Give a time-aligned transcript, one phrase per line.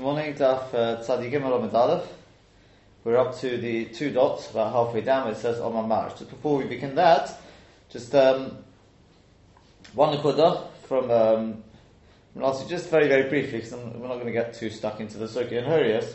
[0.00, 2.06] Good morning, Daf uh, Tzadi
[3.04, 6.14] We're up to the two dots, about halfway down, it says Omar Marish.
[6.14, 7.38] Just before we begin that,
[7.90, 8.56] just um,
[9.92, 11.62] one Nakuda from um,
[12.34, 15.26] last just very, very briefly, because we're not going to get too stuck into the
[15.26, 16.10] Suki and Horayos.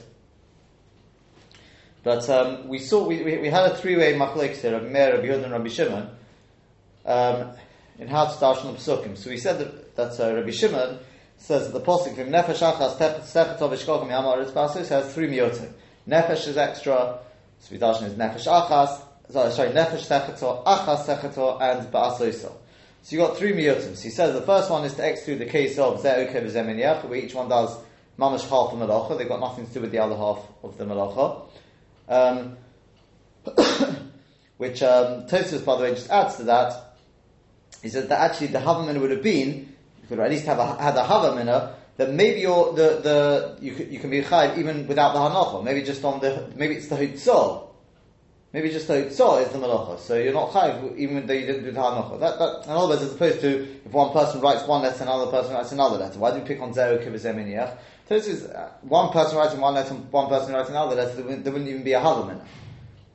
[2.02, 5.14] But um, we saw, we, we, we, had a three way machlekes here of Meir,
[5.14, 6.10] Rabbi Yehuda, and Rabbi Shimon
[7.06, 7.52] um,
[8.00, 9.16] in how to on the Pesukim.
[9.16, 10.98] So we said that, that uh, Rabbi Shimon
[11.38, 15.72] says the posik from nefesh achas tefetov ishkogim yamar basis has three miyotim.
[16.08, 17.20] Nefesh is extra.
[17.60, 19.02] So Vidashin is nefesh achas.
[19.32, 22.52] Sorry, nefesh sechetor, achas sechetor, and ba'asoiso.
[23.02, 23.96] So you got three miyotim.
[23.96, 27.20] So he says the first one is to exclude the case of ze'uke v'zeminiach, where
[27.20, 27.78] each one does
[28.18, 29.18] mamash half the malacha.
[29.18, 31.48] They've got nothing to do with the other half of the malacha.
[32.08, 32.58] Um,
[34.58, 36.96] which um, Tosfos, by the way, just adds to that.
[37.82, 39.75] He says that actually the Havaman would have been
[40.06, 43.58] you could at least have a, had a hava minna, that maybe you're the, the
[43.60, 45.64] you, you can be chayv even without the hanacha.
[45.64, 47.64] Maybe just on the maybe it's the hitzah.
[48.54, 49.98] Maybe just the hitzah is the malacha.
[50.00, 52.20] So you're not chayv even though you didn't do the hanacha.
[52.20, 55.32] That, that, in other words, as opposed to if one person writes one letter, another
[55.32, 56.20] person writes another letter.
[56.20, 57.78] Why do we pick on zero kivizeminiach?
[58.08, 61.16] This is uh, one person writing one letter, one person writing another letter.
[61.16, 62.46] There wouldn't, there wouldn't even be a hava minna.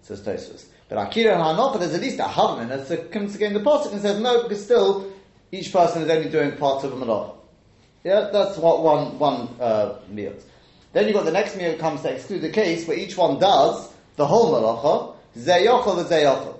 [0.02, 0.64] Says Tosfos.
[0.88, 2.84] But Akira and Hanocha, there's at least a hava minna.
[2.84, 5.09] So comes again the pasuk and says no, because still
[5.52, 7.36] each person is only doing part of a malach.
[8.04, 10.34] Yeah, that's what one one uh, meal.
[10.92, 13.92] Then you've got the next meal comes to exclude the case where each one does
[14.16, 16.58] the whole malacha, zeyochel the zeyochel.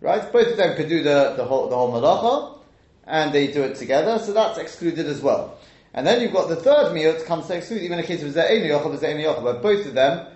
[0.00, 0.32] Right?
[0.32, 2.58] Both of them could do the, the whole the whole malacha,
[3.06, 5.58] and they do it together, so that's excluded as well.
[5.94, 8.32] And then you've got the third meal that comes to exclude even a case of
[8.32, 10.26] ze'eni yochel, yochel, where both of them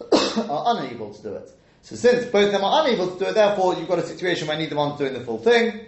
[0.48, 1.50] are unable to do it.
[1.82, 4.48] So since both of them are unable to do it, therefore you've got a situation
[4.48, 5.80] where neither one's doing the full thing.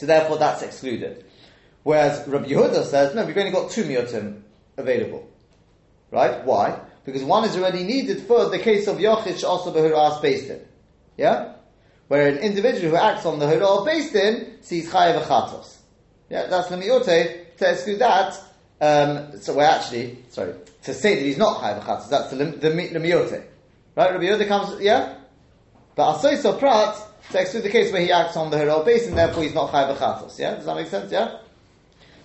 [0.00, 1.26] So therefore that's excluded.
[1.82, 4.40] Whereas Rabbi Yehuda says, no, we've only got two miyotim
[4.78, 5.28] available.
[6.10, 6.42] Right?
[6.42, 6.80] Why?
[7.04, 10.62] Because one is already needed for the case of Yochid also Behuras based in.
[11.18, 11.52] Yeah?
[12.08, 15.76] Where an individual who acts on the Hurah based in sees Chayav Achatos.
[16.30, 17.58] Yeah, that's the miyote.
[17.58, 18.42] To exclude that,
[18.80, 20.54] um, so we're actually, sorry,
[20.84, 23.44] to say that he's not Chayav Achatos, that's the, the, the, the miyote.
[23.94, 24.12] Right?
[24.12, 25.16] Rabbi Yehuda comes, yeah?
[25.94, 26.96] But Asoy Prat,
[27.30, 29.70] to exclude the case where he acts on the Hillel base and therefore he's not
[29.70, 30.38] Chatos.
[30.38, 30.56] Yeah?
[30.56, 31.12] Does that make sense?
[31.12, 31.38] Yeah?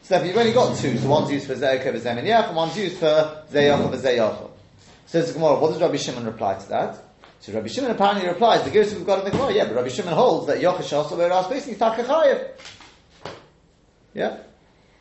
[0.04, 0.98] So if you've only got two.
[0.98, 4.50] So one's used for Ze'ekah v'Zemin and one's used for Ze'yachah v'Ze'yachah.
[5.08, 6.98] So the Gemara, what does Rabbi Shimon reply to that?
[7.40, 9.90] So Rabbi Shimon apparently replies, the Gersa we've got in the Gemara, yeah, but Rabbi
[9.90, 12.50] Shimon holds that Yochash also where else basically Takachayev.
[14.14, 14.38] Yeah?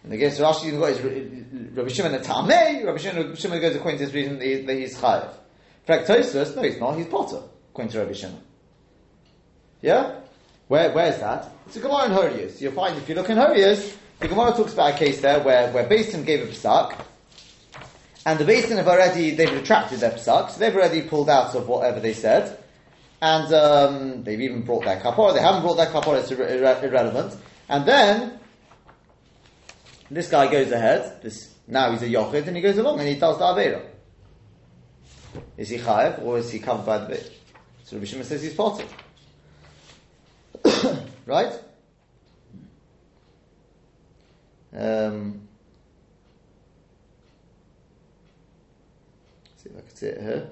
[0.03, 3.77] And the Gersa Rashi you've got is Rabbi Shimon a Tameh, Rabbi Shimon, Shimon goes
[3.77, 5.33] according to his reason that he's Chayev.
[5.87, 8.41] Fractosus, no he's not, he's Potter, according to Rabbi Shimon.
[9.85, 10.15] Yeah?
[10.69, 11.51] Where, where's that?
[11.67, 12.59] It's a Gemara in Horayos.
[12.59, 15.71] You'll find if you look in Horayos, the Gemara talks about a case there where,
[15.73, 16.99] where Basin gave a psak,
[18.25, 21.69] and the Basin have already, they've retracted their psak, so they've already pulled out of
[21.69, 22.65] whatever they said,
[23.21, 27.39] and um, they've even brought their kapora, they haven't brought their kapora, it's irre- irrelevant,
[27.69, 28.41] and then,
[30.11, 33.19] this guy goes ahead, this, now he's a yochid, and he goes along and he
[33.19, 33.83] tells the Avera.
[35.59, 37.33] Is he chayev, or is he covered by the bit?
[37.85, 38.87] So Rabbi Shimon says he's potter.
[41.27, 41.53] Right?
[44.77, 45.49] Um,
[49.57, 50.49] see if I can see it here.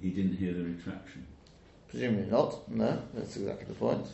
[0.00, 1.26] He didn't hear the retraction.
[1.88, 2.70] Presumably not.
[2.70, 4.06] No, that's exactly the point.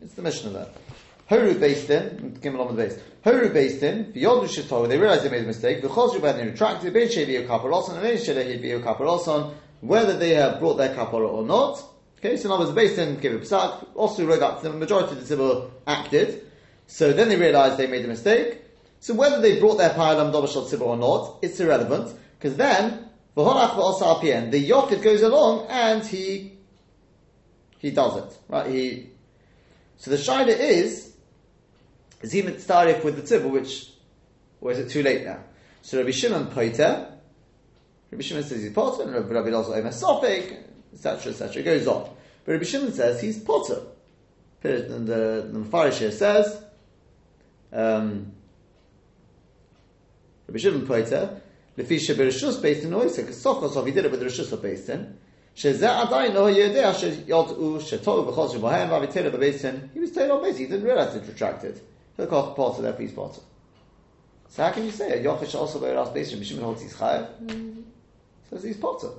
[0.00, 0.74] It's the mission of that.
[1.30, 2.98] Horu based in, Gimel on the base.
[3.24, 6.46] Horu based in, beyond Shito, they realized they made a mistake, the Chosru Ben they
[6.46, 11.42] retracted, Ben Shevi Kaparoson, and Ben Shevi Kaparoson, whether they have brought their kapara or
[11.44, 11.82] not.
[12.18, 15.12] Okay, so now other words, based in gave a psak, also wrote that the majority
[15.12, 16.50] of the Tzibur acted,
[16.86, 18.60] so then they realized they made a mistake.
[19.00, 23.42] So whether they brought their pa'ilam dobashot Tzibur or not, it's irrelevant, because then, the
[23.42, 26.52] Yochid goes along and he
[27.78, 28.38] he does it.
[28.48, 28.70] Right?
[28.70, 29.10] He
[29.96, 31.13] so the Shaila is
[32.21, 33.91] is he mitzarif with the tzibur, which,
[34.61, 35.39] or is it too late now?
[35.81, 37.13] So Rabbi Shimon poiter,
[38.11, 40.57] Rabbi Shimon says he's potter, and Rabbi also Omer Sophic,
[40.93, 41.61] etc., etc.
[41.61, 42.09] It goes on.
[42.45, 43.81] But Rabbi Shimon says he's potter.
[44.63, 46.61] And the, the Mefarish here says,
[47.71, 48.33] um,
[50.47, 51.41] Rabbi Shimon poiter,
[51.77, 55.17] לפי שברשוס based in Oisa, because Sokosov, he did it with the Rishus based in,
[55.55, 60.57] שזה עדיין לא יודע שיודעו שטוב בכל שבוהם והביטל בבייסן, he was told on base,
[60.57, 61.79] he didn't realize it retracted.
[62.16, 63.40] He'll call the pots of that piece pots.
[64.48, 66.62] So how can you say a yochid should also wear a space and mishim and
[66.62, 67.28] hold his chayev?
[68.50, 69.18] So it's his.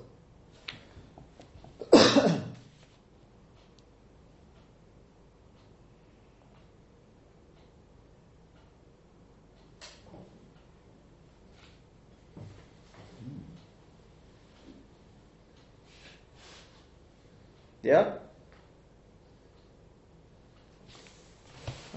[17.84, 18.15] Yeah?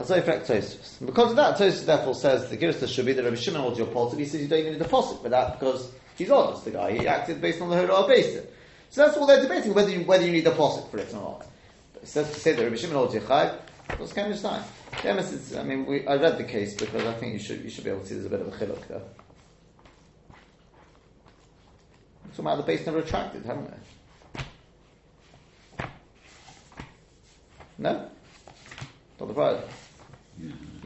[0.09, 3.89] Because of that, Tosfos therefore says the Girista should be that Rabbi Shimon holds your
[3.89, 6.73] pot, he says you don't even need a deposit for that because he's honest, the
[6.73, 6.93] guy.
[6.93, 8.55] He acted based on the based it.
[8.91, 11.21] So that's all they're debating, whether you, whether you need a deposit for it or
[11.21, 11.47] not.
[12.03, 13.59] It says to say that Rabbi Shimon holds your chayv,
[13.99, 14.63] what's kind of time?
[15.05, 17.91] I mean, we, I read the case because I think you should, you should be
[17.91, 19.03] able to see there's a bit of a chiluk there.
[22.39, 23.69] About the base never attracted, haven't
[25.79, 25.85] we?
[27.79, 28.09] No?
[29.19, 29.65] Not the Friday.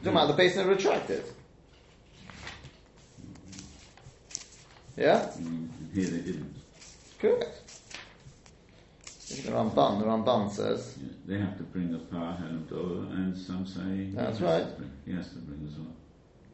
[0.05, 1.25] About the base never retracted.
[4.97, 5.31] Yeah?
[5.39, 6.55] Mm, here they didn't.
[7.21, 7.63] Correct.
[9.29, 10.99] The Ramban, the Ramban says.
[11.01, 14.11] Yeah, they have to bring a power and some say.
[14.13, 14.77] That's he right.
[14.77, 15.95] Bring, he has to bring as well.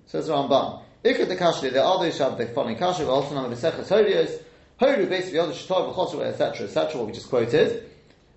[0.06, 0.82] Says Ramban.
[1.04, 4.42] Ikka the Kashli, the other Shab, the following Kashli, also known as the Seches Horios,
[4.80, 7.84] Horu basically other Shetov, Chosru, etc., etc., what we just quoted.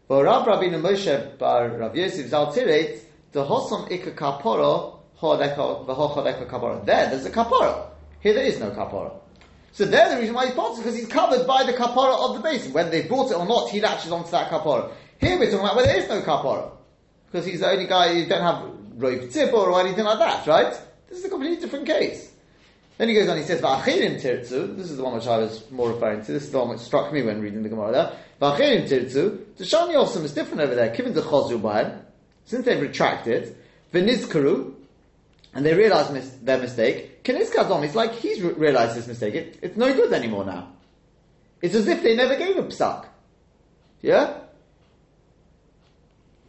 [0.07, 2.99] But Rab Rabbeinu Moshe bar Rav Yosef Zal Tiret,
[3.31, 5.00] the Hosom Kaporo, Kaporo.
[5.21, 7.87] There, there's a Kaporo.
[8.21, 9.21] Here there is no Kaporo.
[9.73, 12.41] So there, the reason why he's part because he's covered by the kapara of the
[12.41, 12.73] basin.
[12.73, 14.91] Whether they bought it or not, he latches onto that kapara.
[15.19, 16.71] Here we're talking about where there is no kapara.
[17.31, 18.63] Because he's the only guy who don't have
[19.01, 20.77] rope tzibur or anything like that, right?
[21.07, 22.31] This is a completely different case.
[22.97, 25.69] Then he goes on, he says, V'achirim tirtzu, this is the one which I was
[25.71, 28.13] more referring to, this is the one which struck me when reading the Gemara there.
[28.41, 31.99] V'achirim tirtzu, the Shani Osam is different over there, given the chozru b'hem,
[32.45, 33.55] since they've retracted,
[33.93, 34.73] v'nizkaru,
[35.53, 39.35] and they realize mis- their mistake, Keniz it's like he's re- realized his mistake.
[39.35, 40.73] It, it's no good anymore now.
[41.61, 43.05] It's as if they never gave a psak.
[44.01, 44.39] Yeah?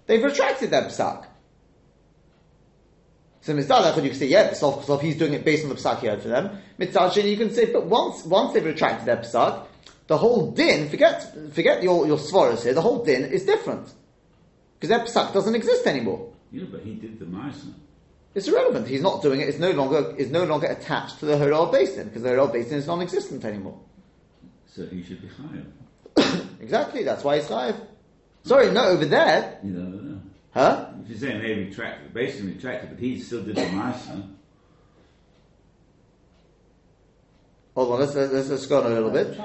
[0.06, 1.26] They've retracted their psak.
[3.42, 5.74] So Mitzvah I could you can say, yeah, Sof he's doing it based on the
[5.74, 6.58] psak he heard for them.
[6.78, 9.66] Mitzvah you can say, but once once they've retracted their psak,
[10.06, 13.92] the whole din, forget forget your your svaras here, the whole din is different.
[14.78, 16.32] Because their psak doesn't exist anymore.
[16.52, 17.72] Yeah, but he did the Ma'aseh.
[18.34, 18.88] It's irrelevant.
[18.88, 19.48] He's not doing it.
[19.48, 22.78] It's no longer is no longer attached to the Haral Basin because the Haral Basin
[22.78, 23.78] is non-existent anymore.
[24.66, 26.46] So he should be chayav.
[26.60, 27.04] exactly.
[27.04, 27.76] That's why he's chayav.
[28.44, 29.58] Sorry, no, over there.
[29.62, 30.20] You know.
[30.52, 30.88] Huh?
[31.02, 34.28] If you're saying they retracted, the basin retracted, but he still did the ma'aser.
[37.74, 39.38] Hold on, let's, let's, let's go on a little bit.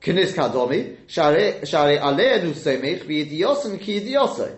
[0.00, 4.56] Kinis kadomi, shari aleinu semich v'yidiosim ki yidiosei.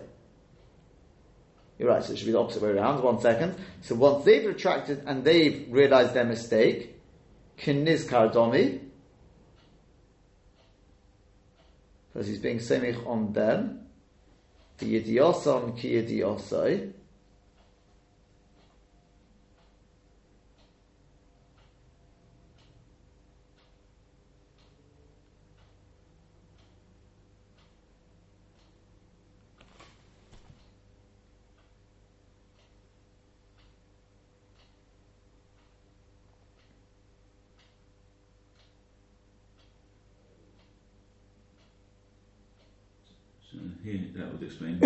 [1.77, 3.03] You're right, so it should be the opposite way around.
[3.03, 3.55] One second.
[3.81, 6.99] So once they've retracted and they've realized their mistake,
[7.57, 8.79] kiniz kardomi,
[12.11, 13.87] because he's being semich on them,
[14.79, 16.01] the yidiyosom ki
[44.15, 44.79] that would explain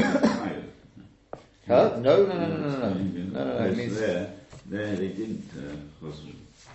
[1.68, 1.98] Huh?
[2.00, 2.94] No, no, no, no, no, no.
[2.94, 3.66] No, no, no.
[3.66, 4.34] It means there,
[4.66, 5.50] there they didn't.
[5.56, 6.08] Uh,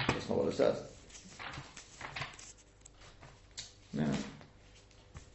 [0.07, 0.83] That's not what it says.
[3.93, 4.07] No.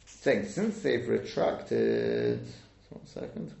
[0.06, 2.40] saying since they've retracted.
[2.90, 3.52] One second.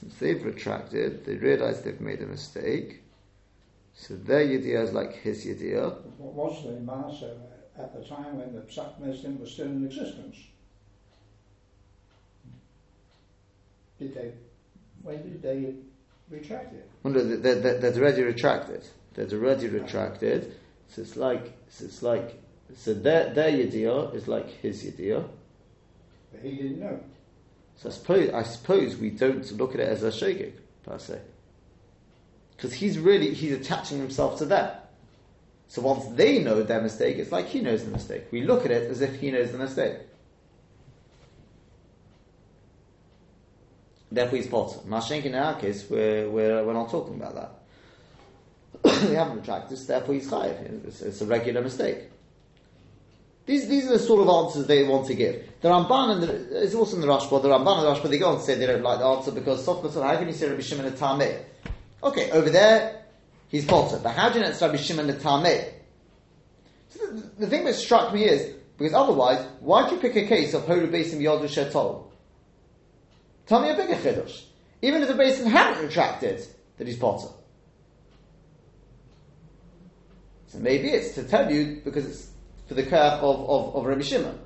[0.00, 3.02] Since they've retracted, they realize they've made a mistake.
[4.00, 5.94] So their Yediyah is like his Yediyah.
[6.16, 7.36] What was the Maser
[7.78, 10.36] at the time when the Psak Muslim was still in existence?
[13.98, 14.32] Did they,
[15.02, 15.74] when did they
[16.30, 16.88] retract it?
[17.02, 18.88] Well, no, they're, they're, they're already retracted.
[19.12, 20.54] They're already retracted.
[20.88, 22.42] So it's like, so it's like,
[22.74, 25.28] so their, their Yediyah is like his Yediyah.
[26.32, 27.00] But he didn't know.
[27.76, 30.54] So I suppose, I suppose we don't look at it as a shogeg,
[30.86, 31.20] per se
[32.60, 34.70] because he's really he's attaching himself to them.
[35.68, 38.24] So once they know their mistake, it's like he knows the mistake.
[38.30, 39.96] We look at it as if he knows the mistake.
[44.12, 44.80] Therefore, he's potter.
[44.80, 47.34] Mashenk in our case, we're, we're, we're not talking about
[48.82, 49.08] that.
[49.08, 50.84] we haven't retracted, therefore he's chayiv.
[50.86, 52.10] It's, it's, a regular mistake.
[53.46, 55.48] These, these are the sort of answers they want to give.
[55.60, 58.18] The Ramban and the, it's also in the Rashba, the Ramban and the Rashba, they
[58.18, 60.62] go on say they don't like the answer because Sof how can you say Rabbi
[60.62, 61.44] Shimon a Tameh?
[62.02, 63.02] Okay, over there,
[63.48, 64.00] he's potter.
[64.02, 65.72] But how do you know it's Rabbi Shimon the Tameh?
[66.90, 70.26] So the, the, thing that struck me is, because otherwise, why do you pick a
[70.26, 72.10] case of Horu Basin Yodu Shetol?
[73.46, 74.42] Tell me a bigger chiddush.
[74.82, 76.46] Even if the basin hadn't retracted,
[76.78, 77.28] that he's potter.
[80.46, 82.30] So maybe it's to tell you because it's
[82.66, 84.38] for the kerach of, of, of Rabbi Shimon.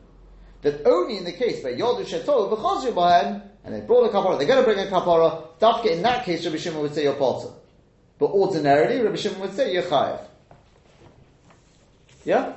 [0.62, 4.38] That only in the case where Yodu Shetov v'chazir b'hem, and they brought a kapara,
[4.38, 7.14] they're going to bring a kapara, dafka in that case Rabbi Shimon would say you're
[7.14, 7.49] potter.
[8.18, 10.21] But ordinarily Rabbi Shimon would say you're chayav.
[12.25, 12.54] Yeah?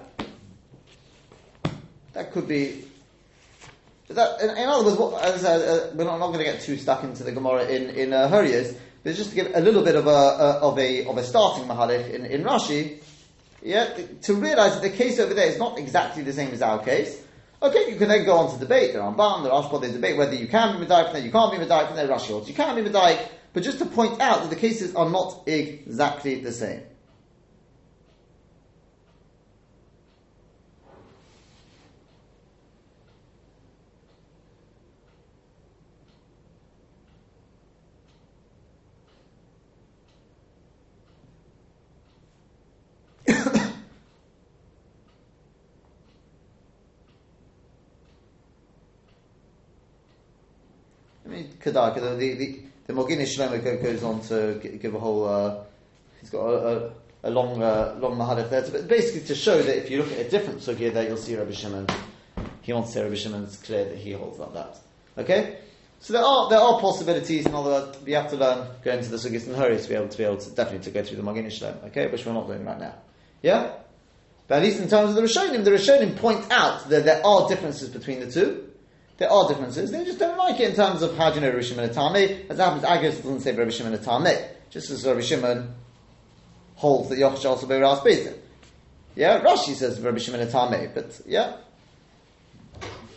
[2.14, 2.88] That could be
[4.10, 6.78] that, in, in, other words, what, as, uh, we're not, not going to get too
[6.78, 9.96] stuck into the Gemara in in uh, Horayos, but just to give a little bit
[9.96, 13.04] of a, a of a of a starting mahalik in, in Rashi,
[13.62, 16.82] yeah, to realise that the case over there is not exactly the same as our
[16.84, 17.22] case.
[17.60, 18.94] Okay, you can then go on to debate.
[18.94, 21.32] There are Ramban, the Rashba, they debate whether you can be Medayik from there, you
[21.32, 23.20] can't be Medayik from there, Rashi holds you can be Medayik,
[23.54, 26.84] but just to point out that the cases are not exactly the same.
[51.38, 55.63] I the, the, the, Maginei Shlomo goes on to give a whole, uh,
[56.20, 56.91] he's got a, a,
[57.24, 60.20] a long, uh, long Mahadif there, but basically to show that if you look at
[60.20, 61.88] a different sugya there, you'll see Rabbi Shimon,
[62.62, 64.77] he wants to say Rabbi Shimon, it's clear that he holds like that.
[65.17, 65.60] Okay?
[66.00, 69.10] So there are, there are possibilities, in other words, we have to learn, go into
[69.10, 71.17] the sugyas and hurry to be able to be able to, definitely to go through
[71.17, 72.08] the Maginei Shlomo, okay?
[72.08, 72.96] Which we're not doing right now.
[73.41, 73.74] Yeah?
[74.48, 77.50] But at least in terms of the Rishonim, the Rishonim point out that there are
[77.50, 78.66] differences between the two.
[79.17, 79.91] There are differences.
[79.91, 81.93] They just don't like it in terms of how do you know Rabbi Shimon and
[81.93, 82.45] Tame.
[82.50, 84.45] As happens, Agos doesn't say Rabbi Shimon and.
[84.69, 85.74] Just as Rabbi Shimon
[86.75, 88.33] holds that Yochash also be Ras Beta.
[89.15, 91.57] Yeah, Rashi says Rabbi Shimon and but yeah.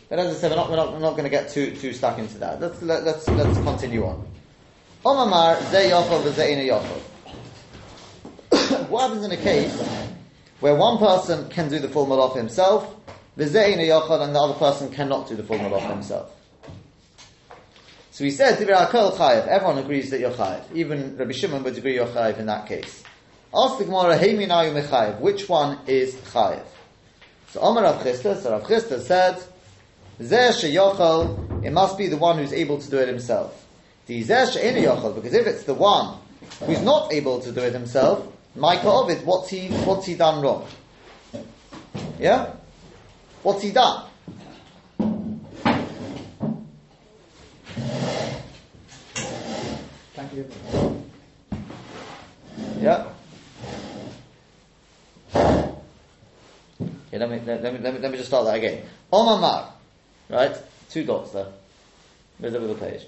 [0.08, 1.92] But as I said, we're not, we're not, we're not going to get too, too
[1.92, 2.60] stuck into that.
[2.60, 4.26] Let's, let, let's, let's continue on.
[5.04, 7.00] Omamar, Ze Yochel, Ze Ina Yochel.
[8.88, 9.80] What happens in a case
[10.58, 12.96] where one person can do the full malach himself,
[13.40, 16.36] v'zeina yochad, and the other person cannot do the full malach himself.
[18.12, 18.60] So he said.
[18.60, 20.62] Everyone agrees that you're chayiv.
[20.74, 23.02] Even Rabbi Shimon would agree you're chayiv in that case.
[23.54, 25.20] Ask the Gemara, Hey minayu mechayiv.
[25.20, 26.62] Which one is chayiv?
[27.48, 29.42] So Omar Rav Chisda, so Rav Chisda said,
[30.20, 33.66] Zeh sheyochel, it must be the one who's able to do it himself.
[34.06, 36.18] The zeh she'ena yochel, because if it's the one
[36.66, 40.42] who's not able to do it himself, Micah of it, what's he, what's he done
[40.42, 40.66] wrong?
[42.18, 42.54] Yeah?
[43.42, 44.04] What's he done?
[50.14, 50.46] Thank you.
[52.80, 53.06] Yeah?
[57.12, 58.84] Okay, let me, let, me, let me, let me just start that again.
[59.12, 59.72] Omamar,
[60.28, 60.54] right?
[60.90, 61.48] Two dots there.
[62.38, 63.06] Middle of the page.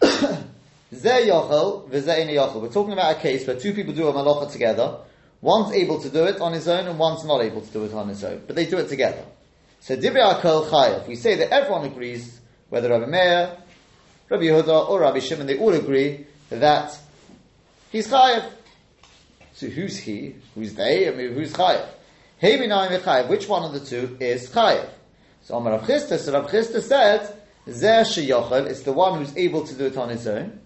[0.92, 2.62] Zeh yochel, v'zeh ina yochel.
[2.62, 4.98] We're talking about a case where two people do a malacha together.
[5.40, 7.94] One's able to do it on his own and one's not able to do it
[7.94, 8.42] on his own.
[8.46, 9.24] But they do it together.
[9.80, 11.06] So divrei hakol chayav.
[11.06, 13.56] We say that everyone agrees, whether Rabbi Meir,
[14.28, 16.98] Rabbi Yehuda, or Rabbi Shimon, they all agree that
[17.90, 18.50] he's chayav.
[19.54, 20.34] So who's he?
[20.54, 21.08] Who's they?
[21.08, 21.88] I mean, who's chayav?
[22.38, 23.28] Hey minayim chayav.
[23.28, 24.88] Which one of the two is chayav?
[25.42, 27.34] So Amar Rav Chisda, so Rav Chisda said,
[27.68, 30.60] Zeh sheyochel is the one who's able to do it on his own.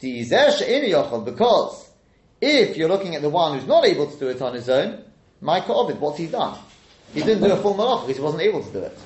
[0.00, 1.85] The zeh yochel, because
[2.40, 5.04] if you're looking at the one who's not able to do it on his own,
[5.40, 6.58] Micah Ovid, what's he done?
[7.12, 8.98] He didn't do a full malach because he wasn't able to do it.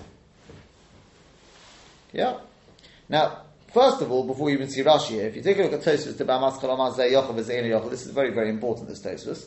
[2.12, 2.38] Yeah?
[3.08, 5.72] Now, first of all, before we even see Rashi here, if you take a look
[5.72, 9.46] at Tosfos, the Bamas Kalamaz Zeh Yochel Yochel, this is very, very important, this Tosfos.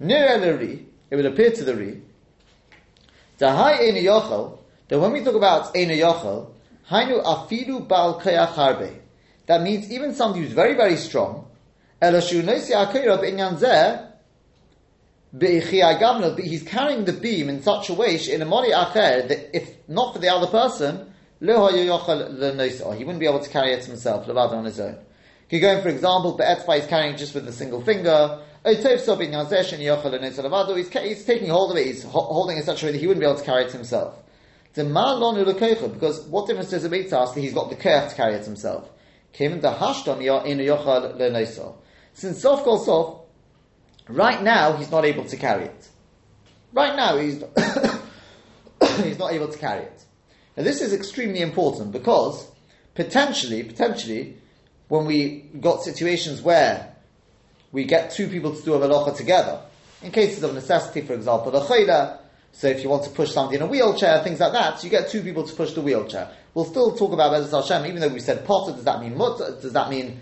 [0.00, 0.78] Near
[1.10, 2.02] it would appear to the Ri,
[3.38, 6.50] Dahai Ina Yochel, that when we talk about Ina Yochel,
[6.90, 8.98] Hainu Afidu Bal Kayach Harbe.
[9.46, 11.46] That means even somebody who's very, very strong,
[12.00, 12.12] But
[16.38, 20.28] he's carrying the beam in such a way in a that if not for the
[20.28, 24.98] other person, he wouldn't be able to carry it himself, on his own.
[25.48, 28.40] He going, for example, Be'etzba is carrying just with a single finger.
[28.64, 29.04] He's, he's
[31.24, 33.26] taking hold of it, he's holding it in such a way that he wouldn't be
[33.26, 34.14] able to carry it himself.
[34.74, 38.34] Because what difference does it make to us that he's got the care to carry
[38.34, 38.88] it himself?
[42.14, 43.24] Since Sof Kol Sof,
[44.08, 45.88] Right now, he's not able to carry it.
[46.72, 47.42] Right now, he's
[49.02, 50.04] he's not able to carry it.
[50.56, 52.50] Now, this is extremely important because
[52.94, 54.36] potentially, potentially,
[54.88, 56.94] when we got situations where
[57.72, 59.60] we get two people to do a malacha together,
[60.02, 62.18] in cases of necessity, for example, the chayla,
[62.52, 64.90] so if you want to push somebody in a wheelchair, things like that, so you
[64.90, 66.30] get two people to push the wheelchair.
[66.52, 69.58] We'll still talk about Bezos Hashem, even though we said potter, does that mean mutter,
[69.60, 70.20] does that mean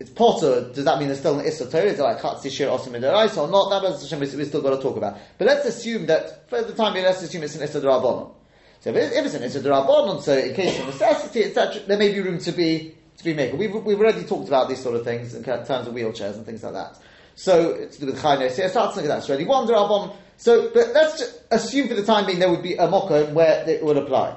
[0.00, 1.84] it's potter, does that mean there's still an Issa Torah?
[1.84, 3.68] Is it like Chatzi Shir Osim Midaraisa or not?
[3.68, 5.18] That Hashem we still got to talk about.
[5.36, 8.32] But let's assume that, for the time being, let's assume it's an Issa Darabonon.
[8.80, 12.12] So if, if it's an Issa Darabonon, so in case of necessity, etc., there may
[12.12, 13.58] be room to be, to be made.
[13.58, 16.62] We've, we've already talked about these sort of things in terms of wheelchairs and things
[16.62, 16.98] like that.
[17.34, 20.16] So, it's with Chayne, so starts looking at that, it's already one Darabon.
[20.38, 23.84] So, but let's assume for the time being there would be a mocha where it
[23.84, 24.34] would apply.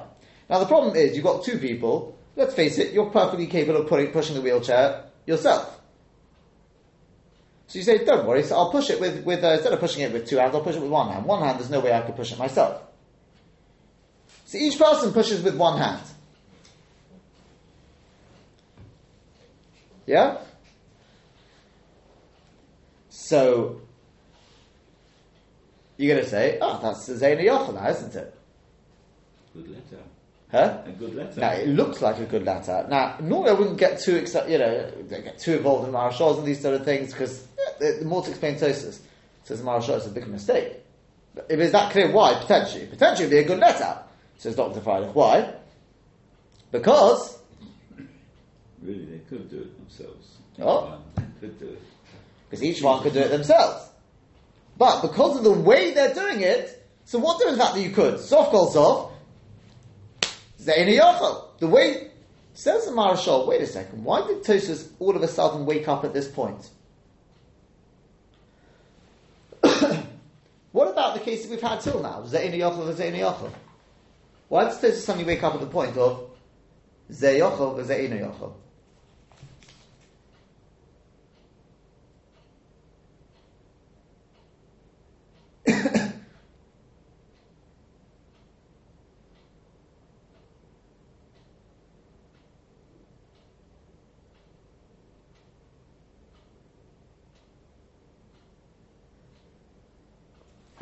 [0.50, 3.88] Now the problem is, you've got two people, let's face it, you're perfectly capable of
[3.88, 5.80] putting, pushing the wheelchair yourself.
[7.66, 10.02] So you say, don't worry, so I'll push it with, with uh, instead of pushing
[10.02, 11.24] it with two hands, I'll push it with one hand.
[11.24, 12.82] One hand, there's no way I could push it myself.
[14.46, 16.02] So each person pushes with one hand.
[20.06, 20.38] Yeah?
[23.08, 23.80] So,
[25.96, 28.34] you're going to say, oh, that's the Zaina Yochanan, isn't it?
[29.54, 30.02] Good letter.
[30.54, 30.82] Huh?
[30.86, 31.40] A good letter.
[31.40, 32.86] Now it looks like a good letter.
[32.88, 36.46] Now normally I wouldn't get too excited, you know, get too involved in marashals and
[36.46, 39.00] these sort of things because yeah, the, more to explain Tosfos
[39.42, 40.74] says marashal is a big mistake.
[41.34, 42.86] But if it's that clear, why potentially?
[42.86, 43.98] Potentially it'd be a good letter.
[44.38, 44.80] Says Dr.
[44.80, 45.08] Friday.
[45.08, 45.54] Why?
[46.70, 47.36] Because
[48.80, 50.36] Really, they could do it themselves.
[50.60, 50.98] Oh.
[51.40, 51.82] Could do it.
[52.48, 53.88] because each one could do it themselves.
[54.78, 58.20] But because of the way they're doing it, so what difference that that you could?
[58.20, 59.13] Soft goal soft.
[60.64, 62.10] The way
[62.54, 66.04] says the Marashal, wait a second, why did Tosfos all of a sudden wake up
[66.04, 66.70] at this point?
[70.72, 72.22] what about the case that we've had till now?
[72.26, 73.52] Zaina Yochel Zaina Yochel?
[74.48, 76.30] Why does Tosfos suddenly wake up at the point of
[77.12, 78.54] Zay Yochel Zaina Yochel?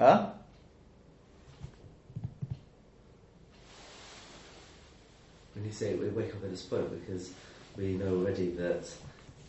[0.02, 0.30] Huh?
[5.54, 7.32] When you say we wake up at this point, because
[7.76, 8.84] we know already that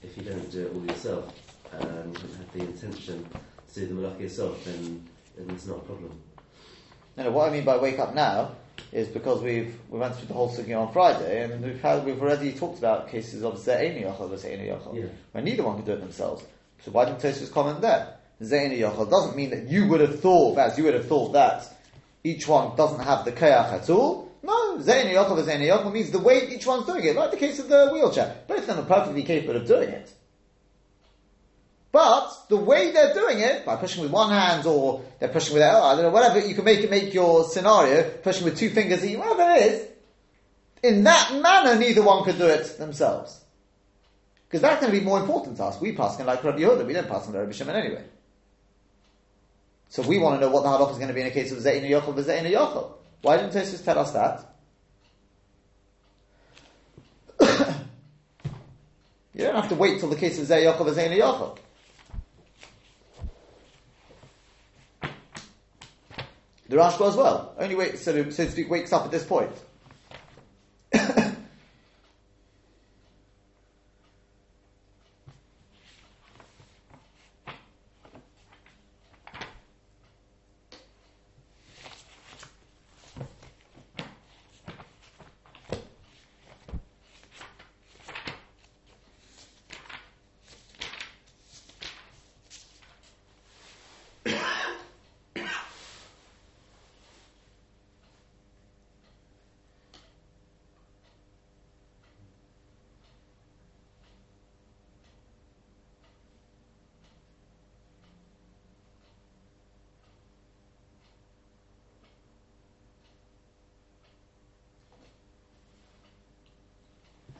[0.01, 1.33] if you don't do it all yourself,
[1.73, 3.25] and you don't have the intention
[3.73, 5.03] to do the malach yourself, then,
[5.37, 6.11] then it's not a problem.
[7.17, 8.51] No, no, what I mean by wake up now
[8.91, 12.21] is because we've we went through the whole sugya on Friday, and we've had we've
[12.21, 15.05] already talked about cases of ze'eni yochel or ze'eni yochel, Yeah.
[15.31, 16.43] where neither one can do it themselves.
[16.83, 18.15] So why didn't Tosfos comment there?
[18.41, 21.65] Ze'eni yochel doesn't mean that you would have thought, as you would have thought that
[22.23, 24.31] each one doesn't have the kayach at all.
[24.43, 27.59] No, ze'eni yochel ze'eni yochel means the way each one's doing it, like the case
[27.59, 28.35] of the wheelchair.
[28.47, 30.11] Both of them are perfectly capable of doing it.
[31.93, 35.63] But the way they're doing it, by pushing with one hand or they're pushing with,
[35.63, 38.71] oh, I don't know, whatever, you can make it make your scenario, pushing with two
[38.71, 39.87] fingers, whatever it is,
[40.81, 43.39] in that manner, neither one could do it themselves.
[44.47, 45.79] Because that's going to be more important to us.
[45.79, 48.03] We pass on like Rabbi Yehuda, we don't pass on Rabbi Shimon anyway.
[49.89, 51.51] So we want to know what the halach is going to be in a case
[51.51, 52.91] of Zayin Yochel v'Zayin Yochel.
[53.23, 54.43] Why didn't Tosfos tell us that?
[59.33, 61.57] you don't have to wait till the case of Yochel v'Zayin Yochel.
[66.67, 67.55] The Rashba as well.
[67.57, 69.51] Only wait, so so to speak, wakes up at this point.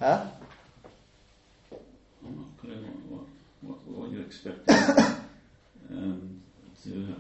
[0.03, 0.25] Huh?
[2.25, 2.75] I'm not clear
[3.07, 3.23] what,
[3.61, 4.69] what, what, what you expect
[5.89, 6.41] um,
[6.83, 7.15] to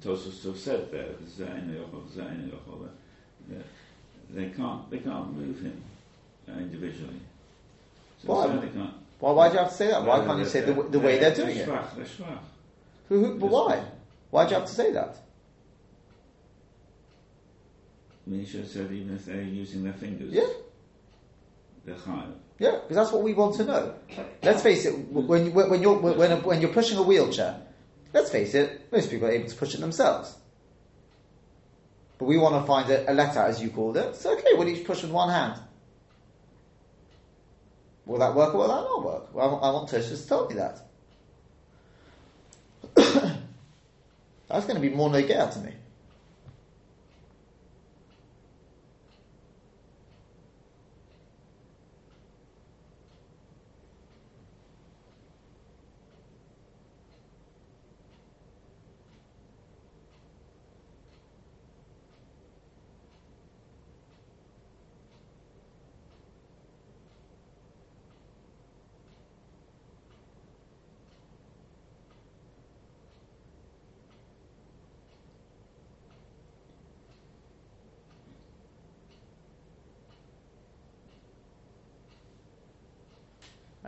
[0.00, 1.08] Tosfos to have said there.
[1.26, 2.88] Zayin Yochel, Zayin Yochel.
[3.48, 3.64] that
[4.30, 5.82] They can't, they can't move him
[6.48, 7.20] uh, individually.
[8.22, 8.46] So Why?
[8.46, 8.94] they can't.
[9.18, 10.04] Why, why do you have to say that?
[10.04, 11.66] Why can't you say the, the way they're doing it?
[11.66, 12.38] They're schwach.
[13.08, 13.82] Who, who, but why?
[14.30, 15.16] Why do you have to say that?
[18.24, 20.44] I mean, you should have said even if they're using their fingers, Yeah.
[22.58, 23.94] Yeah, because that's what we want to know.
[24.42, 27.60] Let's face it, when, you- when, you're, when, when you're pushing a wheelchair,
[28.12, 30.36] let's face it, most people are able to push it themselves.
[32.18, 34.14] But we want to find a, a letter, as you called it.
[34.14, 35.58] So, okay, we'll each push with one hand.
[38.04, 39.34] Will that work or will that not work?
[39.34, 40.80] Well, I want, I want Tosfos to tell me that.
[44.48, 45.72] That's going to be more negea to me.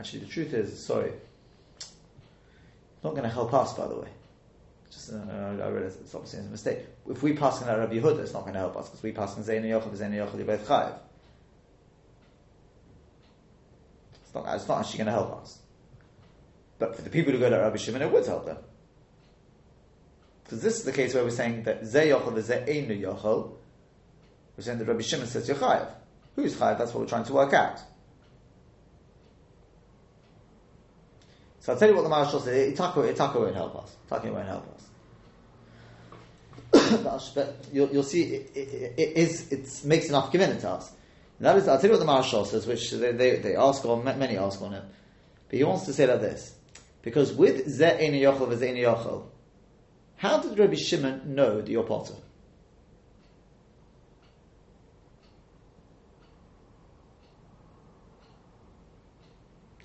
[0.03, 1.13] Actually, the truth is, sorry,
[3.05, 4.09] not going to help us, by the way.
[4.91, 6.79] Just, uh, I realize it's obviously a mistake.
[7.09, 9.13] If we pass in that Rabbi Yehuda, it's not going to help us because we
[9.13, 10.99] pass in Zayin Yochav, Zayin Yochav, both chayiv.
[14.25, 15.61] It's not, it's not actually going to help us.
[16.81, 18.57] But for the people who go to Rabbi Shimon, it would help them.
[20.43, 23.53] Because this is the case where we're saying that Zeh Yochel is Einu Yochel.
[24.57, 25.89] We're saying that Rabbi Shimon says you're.
[26.35, 26.79] Who's chayiv?
[26.79, 27.79] That's what we're trying to work out.
[31.63, 32.75] So I'll tell you what the Marshal said.
[32.75, 33.97] Itako, Itako won't help us.
[34.11, 34.89] Itako won't help us.
[37.35, 40.91] but you'll, you'll see it, it, it, is, it makes enough given to us.
[41.39, 43.85] And that is, I'll tell you what the Marshal says, which they, they, they ask
[43.85, 44.83] on, many ask on it.
[45.49, 46.53] But he wants to say like this.
[47.01, 49.27] Because with Zeh Ein Yochel v'Zein Yochel,
[50.17, 52.15] how did Rabbi Shimon know that you're potter?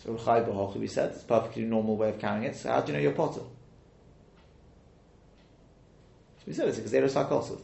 [0.07, 2.55] So Chai we said, it's a perfectly normal way of carrying it.
[2.55, 3.41] So how do you know you're potter?
[6.37, 7.59] So we said it's a Gezerah Sarkosov.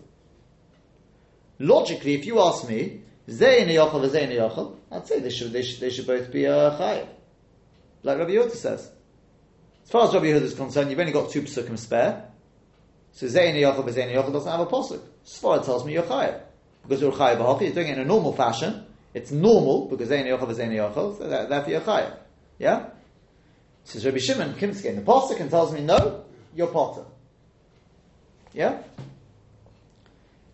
[1.60, 5.80] Logically, if you ask me, Zein Yochel Zein Yochel, I'd say they should, they should,
[5.80, 7.08] they should both be a uh, Chayiv.
[8.04, 8.92] Like Rabbi Yehuda says.
[9.86, 12.30] As far as Rabbi Yehuda is concerned, you've only got two psukim spare.
[13.14, 15.00] So Zein Yochel Zein Yochel doesn't have a posuk.
[15.26, 16.42] Sfar tells me you're Chayiv.
[16.82, 18.86] Because you're Chayiv B'Hochi, you're doing it in a normal fashion.
[19.14, 22.18] It's normal because Zein Yochel Zein Yochel, so therefore you're Chayiv.
[22.64, 22.86] Yeah?
[23.84, 26.24] Says Rabbi Shimon Kimsky in the Pasuk and tells me, no,
[26.56, 27.04] you're Potter.
[28.54, 28.82] Yeah?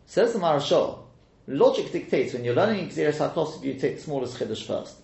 [0.07, 1.03] Says the Marashal,
[1.45, 4.95] logic dictates when you're learning Xeris HaKosov, you take the smallest Chiddush first.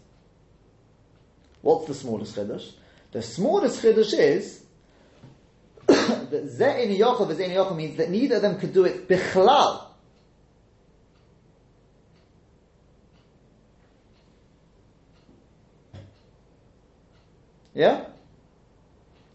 [1.61, 2.71] What's the smallest Chiddush?
[3.11, 4.63] The smallest Chiddush is
[5.85, 9.07] that Zeh in Yaakov is in Yaakov means that neither of them could do it
[9.07, 9.84] bichlal.
[17.75, 18.05] Yeah?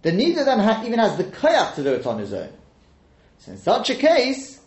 [0.02, 2.52] Then neither of them ha- even has the kayak to do it on his own.
[3.38, 4.60] So in such a case,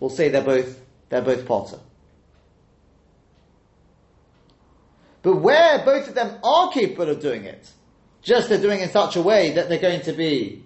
[0.00, 0.80] we'll say they're both
[1.10, 1.78] they're both potter.
[5.22, 7.70] But where both of them are capable of doing it,
[8.22, 10.62] just they're doing it in such a way that they're going to be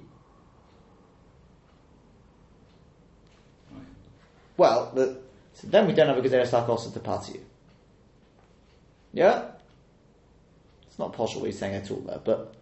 [4.56, 5.20] well, the,
[5.54, 7.40] so then we don't have a Gezeres also to you.
[9.12, 9.52] Yeah?
[10.98, 12.54] Not possible what he's saying at all there, but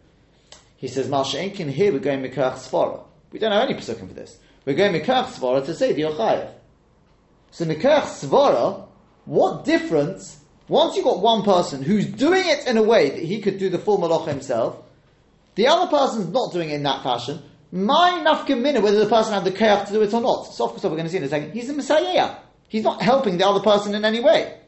[0.77, 3.03] he says, Malsha here we're going Mikach Svara.
[3.33, 4.39] We don't have any pasukim for this.
[4.65, 6.51] We're going Mikach Svara to say the Yochayev.
[7.51, 8.87] So Mikach Svara,
[9.25, 13.41] what difference, once you've got one person who's doing it in a way that he
[13.41, 14.77] could do the full Malach himself,
[15.55, 19.45] the other person's not doing it in that fashion, my nafka whether the person had
[19.45, 20.45] the kayak to do it or not.
[20.45, 22.37] So of course we're going to see in a second, he's a Messiah.
[22.69, 24.59] He's not helping the other person in any way.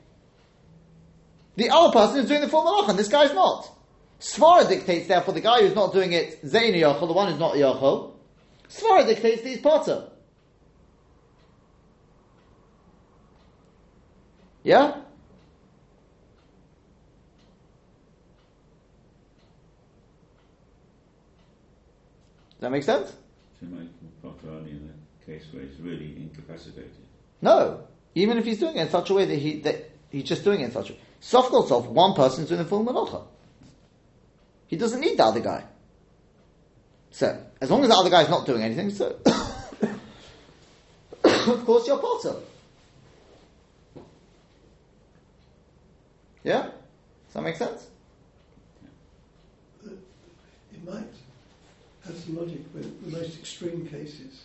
[1.58, 3.68] The other person is doing the full malach, and this guy's not.
[4.20, 7.56] Svara dictates, therefore, the guy who's not doing it, Zayn Yochel, the one who's not
[7.56, 8.12] Yochel,
[8.68, 10.08] Svara dictates that he's potter.
[14.62, 14.92] Yeah?
[22.52, 23.12] Does that make sense?
[23.58, 23.88] To make
[24.22, 26.92] potter only in the case where he's really incapacitated.
[27.42, 27.80] No.
[28.14, 30.60] Even if he's doing it in such a way that he that he's just doing
[30.60, 31.00] it in such a way.
[31.20, 33.24] Sof sof, one person's doing the full malacha.
[34.68, 35.64] He doesn't need the other guy.
[37.10, 39.16] So, as long as the other guy's not doing anything, so
[41.24, 42.36] of course you're potter.
[46.44, 46.62] Yeah?
[46.62, 47.88] Does that make sense?
[49.84, 51.04] It might
[52.04, 54.44] have some logic with the most extreme cases,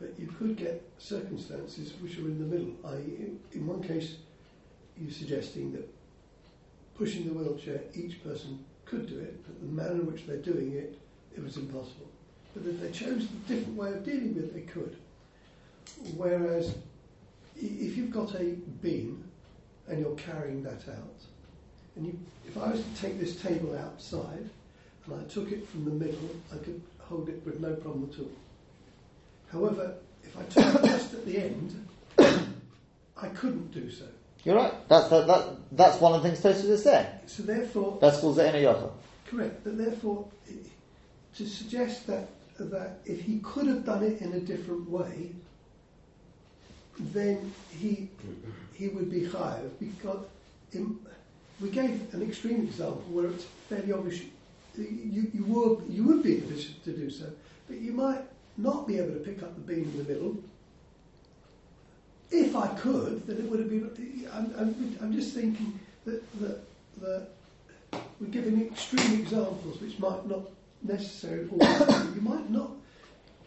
[0.00, 2.72] but you could get circumstances which are in the middle.
[2.84, 4.16] I.e., in one case,
[5.00, 5.93] you're suggesting that
[6.96, 10.72] pushing the wheelchair, each person could do it, but the manner in which they're doing
[10.72, 10.98] it,
[11.36, 12.08] it was impossible.
[12.54, 14.96] But if they chose a different way of dealing with it, they could.
[16.16, 16.76] Whereas,
[17.56, 19.24] if you've got a beam
[19.88, 21.20] and you're carrying that out,
[21.96, 24.48] And you, if I was to take this table outside
[25.06, 28.18] and I took it from the middle, I could hold it with no problem at
[28.18, 28.30] all.
[29.50, 31.86] However, if I took it just at the end,
[32.18, 34.06] I couldn't do so.
[34.44, 34.72] You're right.
[34.88, 37.06] That's that, that, that's one of the things Tosfos is saying.
[37.26, 38.90] So therefore, That's called Ze'ena Yochel.
[39.26, 39.64] correct.
[39.64, 40.26] But therefore,
[41.36, 42.28] to suggest that
[42.58, 45.30] that if he could have done it in a different way,
[46.98, 48.08] then he
[48.74, 50.24] he would be chayav because
[50.72, 50.98] in,
[51.60, 54.20] we gave an extreme example where it's fairly obvious
[54.76, 57.26] you, you would you would be in a position to do so,
[57.68, 58.22] but you might
[58.56, 60.36] not be able to pick up the beam in the middle.
[62.54, 64.28] If I could, then it would have been.
[64.32, 66.60] I'm, I'm, I'm just thinking that, that,
[67.00, 67.28] that
[68.20, 70.42] we're giving extreme examples which might not
[70.80, 71.48] necessarily.
[71.50, 72.70] You might not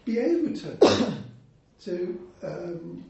[0.04, 1.13] be able to
[1.86, 3.06] to um,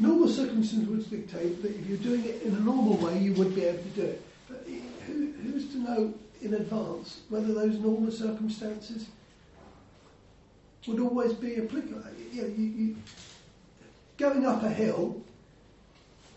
[0.00, 3.54] normal circumstances would dictate that if you're doing it in a normal way, you would
[3.54, 4.22] be able to do it.
[4.50, 4.66] But
[5.06, 9.06] who, who's to know in advance whether those normal circumstances
[10.86, 12.00] would always be applicable?
[12.00, 12.96] Know, you, you,
[14.18, 15.22] going up a hill,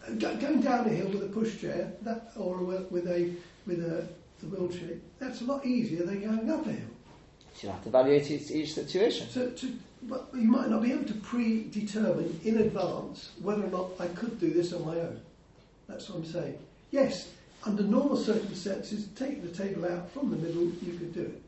[0.07, 3.33] uh, go, going down a hill with a pushchair, that or with with a
[3.65, 4.07] with a,
[4.43, 6.89] a wheelchair, that's a lot easier than going up a hill.
[7.53, 9.27] So you have to evaluate each, each situation.
[9.29, 13.89] So, to, but you might not be able to predetermine in advance whether or not
[13.99, 15.19] I could do this on my own.
[15.87, 16.57] That's what I'm saying.
[16.91, 17.29] Yes,
[17.65, 21.41] under normal circumstances, taking the table out from the middle, you could do it.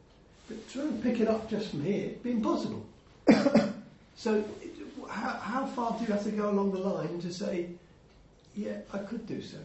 [0.48, 2.86] But try and pick it up just from here, it'd be impossible.
[4.16, 4.44] so,
[5.10, 7.70] how, how far do you have to go along the line to say,
[8.56, 9.58] yeah, I could do so?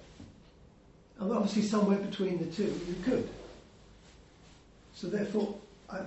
[1.20, 3.28] And obviously, somewhere between the two, you could.
[4.94, 5.54] So, therefore,
[5.90, 5.98] I,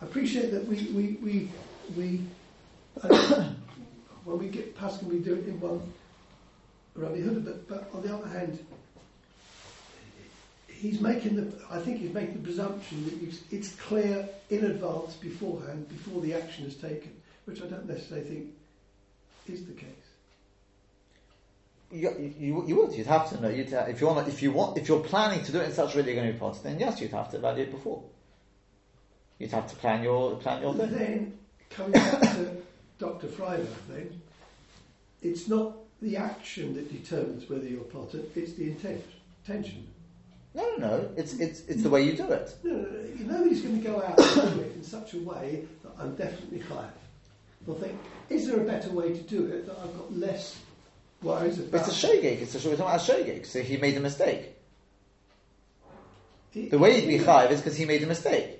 [0.00, 1.48] I appreciate that we we we,
[1.96, 2.20] we
[3.02, 3.44] uh,
[4.24, 5.80] when we get past, can we do it in one
[6.94, 8.58] Rabbi Yehuda, but, but on the other hand,
[10.68, 15.14] he's making the I think he's making the presumption that it's, it's clear in advance
[15.14, 17.12] beforehand before the action is taken,
[17.44, 18.46] which I don't necessarily think
[19.48, 19.88] is the case.
[21.92, 22.92] You, you, you would.
[22.92, 23.48] You'd have to know.
[23.48, 24.28] You'd ha- if you want.
[24.28, 24.78] If you want.
[24.78, 26.38] If you're planning to do it in such a way that you're going to be
[26.38, 28.02] part, then yes, you'd have to evaluate before.
[29.38, 30.90] You'd have to plan your plan your thing.
[30.90, 31.38] Then,
[31.70, 32.62] coming back to
[32.98, 33.26] Dr.
[33.26, 34.20] Freiberg, then,
[35.22, 39.04] it's not the action that determines whether you're potter, it's the intent,
[39.46, 39.86] intention.
[40.54, 41.08] No, no, no.
[41.16, 42.54] It's it's it's the way you do it.
[42.64, 45.64] No, no, no, he's going to go out and do it in such a way
[45.82, 46.90] that I'm definitely higher.
[47.66, 50.58] They'll think, is there a better way to do it that I've got less
[51.22, 51.80] worries about?
[51.80, 52.40] It's a shogeg.
[52.42, 53.46] It's a we're talking about a shogeg.
[53.46, 54.56] So he made a mistake.
[56.54, 58.58] It- The way he'd be chayiv is because he made a mistake.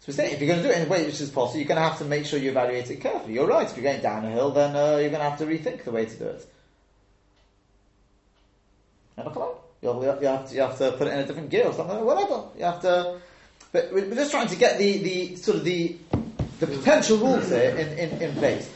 [0.00, 1.58] So we're saying if you're going to do it in a way which is possible,
[1.58, 3.34] you're going to have to make sure you evaluate it carefully.
[3.34, 3.68] You're right.
[3.68, 5.90] If you're going down a hill, then uh, you're going to have to rethink the
[5.90, 6.46] way to do it.
[9.18, 11.72] On, you'll, you have to you have to put it in a different gear or
[11.72, 12.44] something, whatever.
[12.58, 13.18] You have to.
[13.72, 15.96] But we're we're just trying to get the, the sort of the
[16.58, 18.70] the potential rules here in, in, in place.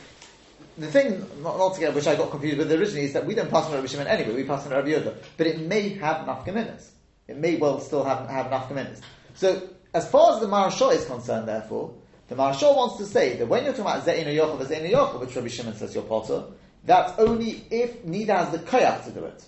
[0.79, 3.75] The thing, not, which I got confused with originally, is that we don't pass on
[3.75, 4.35] Rabbi Shimon anyway.
[4.35, 6.89] We pass on Rabbi Yehuda, but it may have nafkaminas.
[7.29, 9.01] It may well still have have nafkaminas.
[9.35, 11.95] So, as far as the Maharsha is concerned, therefore,
[12.29, 15.35] the Maharsha wants to say that when you're talking about Ze'ina Yochel, Ze'ina Yochel, which
[15.35, 16.45] Rabbi Shimon says you're potter,
[16.85, 19.45] that's only if Nida has the koyach to do it.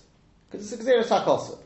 [0.51, 1.59] Because it's a HaKosov.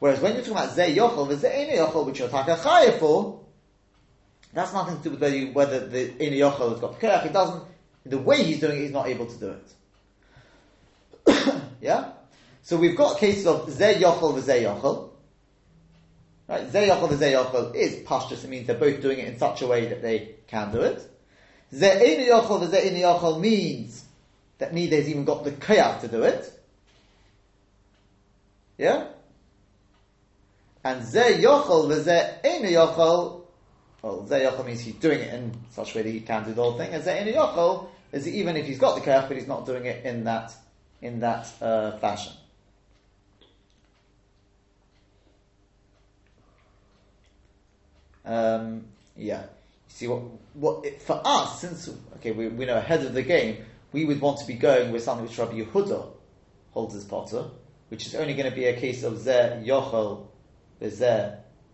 [0.00, 2.56] Whereas when you're talking about Ze Yochel, the Ze'ina Yochel, which you're Taka
[2.98, 3.43] for,
[4.54, 7.26] that's nothing to do with whether, you, whether the Ina Yochel has got koyach.
[7.26, 7.64] It doesn't,
[8.06, 9.56] the way he's doing it, he's not able to do
[11.26, 11.62] it.
[11.80, 12.12] yeah?
[12.62, 15.10] So we've got cases of Ze Yochel, Ze Yochel.
[16.48, 16.70] Right?
[16.70, 18.44] Ze Yochel, Ze Yochel is pashtus.
[18.44, 21.02] It means they're both doing it in such a way that they can do it.
[21.72, 24.04] Ze Ina Yochel, Ze Ina Yochel means
[24.58, 26.50] that neither has even got the koyach to do it.
[28.78, 29.08] Yeah?
[30.84, 33.43] And Ze Yochel, Ze Ina Yochel,
[34.04, 36.62] well, Ze means he's doing it in such a way that he can do the
[36.62, 36.92] whole thing.
[36.92, 39.86] And Ze Ina Yochel is even if he's got the koyach, but he's not doing
[39.86, 40.52] it in that
[41.00, 42.34] in that uh, fashion.
[48.26, 48.84] Um,
[49.16, 49.40] yeah.
[49.40, 49.46] You
[49.88, 53.64] see what what it, for us since okay we, we know ahead of the game
[53.92, 56.08] we would want to be going with something which Rabbi Yehuda
[56.72, 57.46] holds as potter,
[57.88, 60.26] which is only going to be a case of Zeh Yochel,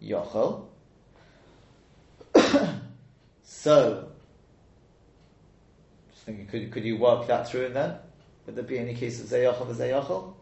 [0.01, 0.70] Yochel.
[3.53, 4.09] So,
[6.13, 7.97] just thinking, could could you work that through and then?
[8.47, 10.35] Would there be any case of Zeh Yochel?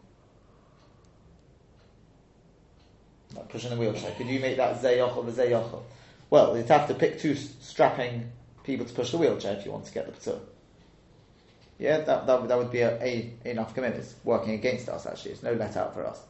[3.35, 4.11] Like pushing the wheelchair.
[4.15, 5.81] Could you make that Zeh Yochel?
[6.29, 8.31] Well, you'd have to pick two strapping
[8.63, 10.39] people to push the wheelchair if you want to get the patur.
[11.79, 14.03] yeah, that, that, that would be a, a enough commitment.
[14.03, 15.31] It's working against us actually.
[15.31, 16.21] It's no let out for us.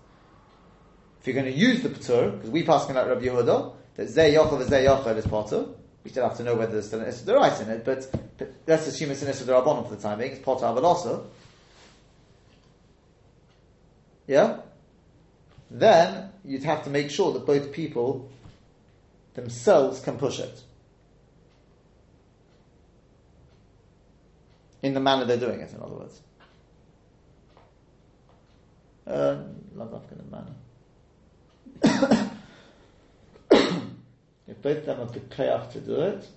[1.20, 4.34] If you're going to use the patur, because we pass like Rabbi Yehuda, that zeh
[4.34, 5.76] yochel is patur.
[6.04, 8.54] We still have to know whether there's still an issa right in it, but, but
[8.66, 10.32] let's assume it's an issa derabbanon for the time being.
[10.32, 11.26] It's patur avalosa.
[14.28, 14.62] Yeah.
[15.70, 18.30] Then you'd have to make sure that both people
[19.34, 20.64] themselves can push it.
[24.82, 26.22] in the manner they're doing it, in other words.
[29.08, 30.38] Um, in the
[31.84, 32.30] manner.
[34.50, 36.28] if both of them have the koyach to do it,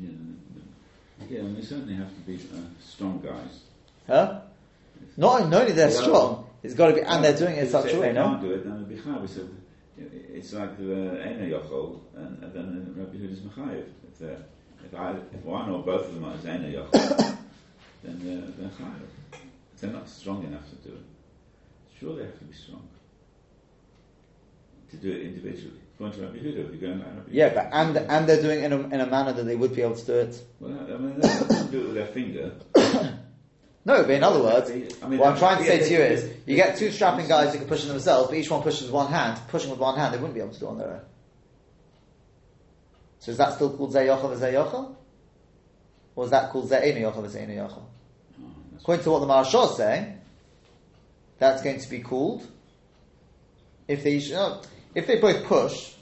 [0.00, 0.08] Yeah,
[1.28, 3.60] yeah, and they certainly have to be uh, strong guys.
[4.06, 4.40] huh?
[5.16, 6.00] Not, not only they're Yeah.
[6.02, 8.48] strong, it's got to be, and they're doing it in such a way, can't no?
[8.48, 8.96] do it, then it'll be.
[9.96, 13.86] It's like the uh, Ena Yochel, and, and then Rabbi Yehuda's Mechayev.
[14.08, 14.44] If they're
[14.84, 17.36] if, I, if one or both of them are Ena Yochel,
[18.02, 19.40] then uh, they're, they're chayav.
[19.74, 21.02] If they're not strong enough to do it,
[21.98, 22.88] sure they have to be strong
[24.90, 25.80] to do it individually.
[25.94, 28.62] According to Rabbi Yehuda, if you're going like Rabbi Yeah, but and and they're doing
[28.62, 30.42] it in a, in a manner that they would be able to do it.
[30.60, 32.52] well, I mean, they don't do it with their finger.
[33.86, 36.32] No, but in other words, I mean, what I'm trying to say to you is,
[36.46, 39.12] you get two strapping guys who can push themselves, but each one pushes with one
[39.12, 39.38] hand.
[39.48, 41.00] Pushing with one hand, they wouldn't be able to do it on their own.
[43.18, 44.94] So is that still called Zayochel Zayochel?
[46.16, 47.82] Or is that called Zayin Yochel Zayin Yochel?
[47.82, 48.44] Oh,
[48.80, 50.20] According to what the Maharsha is saying,
[51.38, 52.46] that's going to be called
[53.88, 54.16] if they
[54.94, 55.92] if they both push.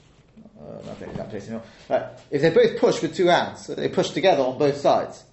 [0.59, 1.63] Uh, not taking that place anymore.
[1.89, 5.23] Right, if they both push with two hands, so they push together on both sides.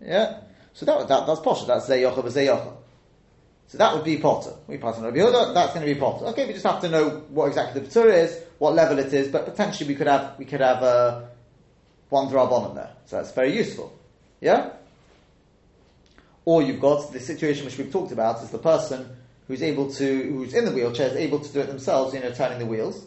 [0.00, 0.40] Yeah,
[0.76, 1.66] so that, that that's posher.
[1.66, 2.74] That's zeyocha v'zeyocha.
[3.68, 4.52] So that would be potter.
[4.66, 5.54] We pass on Rabbi Yehuda.
[5.54, 6.26] That's going to be potter.
[6.26, 9.28] Okay, we just have to know what exactly the patur is, what level it is,
[9.28, 11.22] but potentially we could have we could have uh,
[12.10, 12.90] one drabon there.
[13.06, 13.98] So that's very useful.
[14.42, 14.72] Yeah.
[16.44, 19.16] Or you've got the situation which we've talked about is the person
[19.48, 22.32] who's able to, who's in the wheelchair, is able to do it themselves, you know,
[22.32, 23.06] turning the wheels.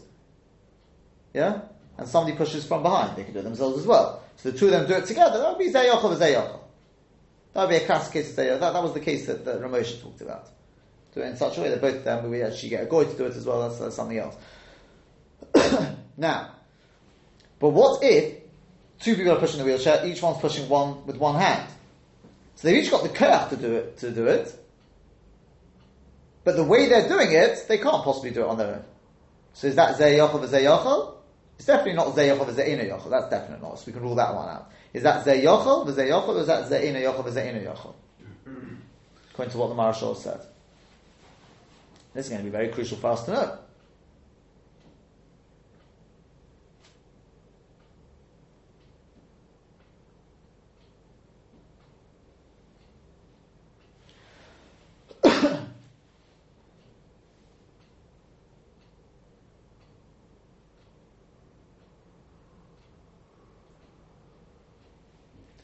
[1.32, 1.60] Yeah?
[1.98, 4.24] And somebody pushes from behind, they can do it themselves as well.
[4.38, 6.59] So the two of them do it together, that would be Zayochel Zayochel.
[7.52, 8.36] That would be a classic case of.
[8.36, 10.48] That, that was the case that, that Ramosha talked about.
[11.14, 13.04] Do it in such a way that both of them, we actually get a goy
[13.04, 14.36] to do it as well, that's, that's something else.
[16.16, 16.52] now,
[17.58, 18.40] but what if
[19.00, 21.68] two people are pushing the wheelchair, each one's pushing one with one hand?
[22.54, 24.54] So they've each got the koyach to do it, to do it,
[26.44, 28.84] but the way they're doing it, they can't possibly do it on their own.
[29.54, 31.14] So is that Zeyochel v'Zeyochel?
[31.60, 33.10] It's definitely not Zeyochel v'Zeina Yochel.
[33.10, 33.78] That's definitely not.
[33.78, 34.72] So we can rule that one out.
[34.94, 37.92] Is that Zeyochel v'Zeyochel or is that Zeina Yochel v'Zeina Yochel?
[39.30, 40.40] According to what the Marashal said.
[42.14, 43.58] This is going to be very crucial for us to know.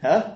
[0.06, 0.34] Huh?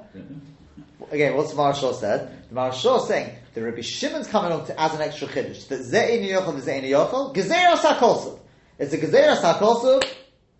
[1.10, 2.48] Again, what's the Marashal said?
[2.48, 5.80] The Marashal is saying the Rabbi Shimon's coming on to, as an extra chiddush that
[5.80, 8.38] Ze'in Yochel and Ze'in Yochel Gezeras HaKosov.
[8.78, 10.06] It's a Gezeras HaKosov.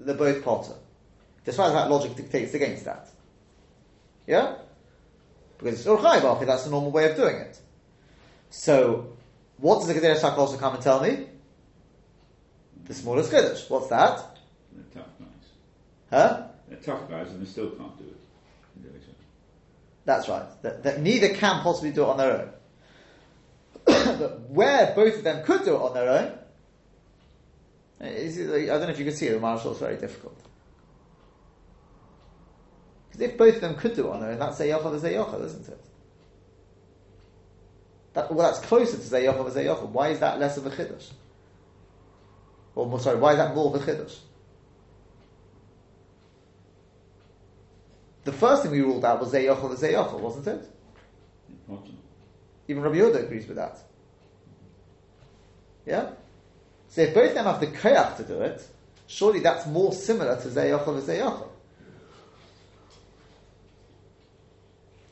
[0.01, 0.75] They're both potter.
[1.45, 3.09] Despite that logic dictates against that.
[4.27, 4.57] Yeah,
[5.57, 7.59] because it's Urchai That's the normal way of doing it.
[8.51, 9.13] So,
[9.59, 11.27] what does the Gezeras HaKosov come and tell me?
[12.87, 13.71] The smallest chiddush.
[13.71, 14.37] What's that?
[14.73, 15.29] They're tough guys.
[16.11, 16.43] Huh?
[16.69, 18.21] They're tough guys, and they still can't do it.
[20.05, 20.45] That's right.
[20.63, 22.51] That, that neither can possibly do it on their own.
[24.19, 26.33] but where both of them could do it on their own,
[28.01, 30.39] I don't know if you can see it, the Marshall is very difficult.
[33.11, 35.45] Because if both of them could do it on their own, that's Zayochel as Zayochel,
[35.45, 35.81] isn't it?
[38.15, 39.91] That, well, that's closer to Zayochel as Zayochel.
[39.91, 41.11] Why is that less of a Chiddush?
[42.75, 44.17] Or, sorry, why is that more of a Chiddush?
[48.25, 50.69] The first thing we ruled out was Zayochel as Zayochel, wasn't it?
[51.49, 51.99] Important.
[52.69, 53.79] Even Rabbi Yehuda agrees with that.
[55.87, 56.11] Yeah?
[56.89, 58.67] So if both of them have the koyach to do it,
[59.07, 61.49] surely that's more similar to Zayochel and Zayochel.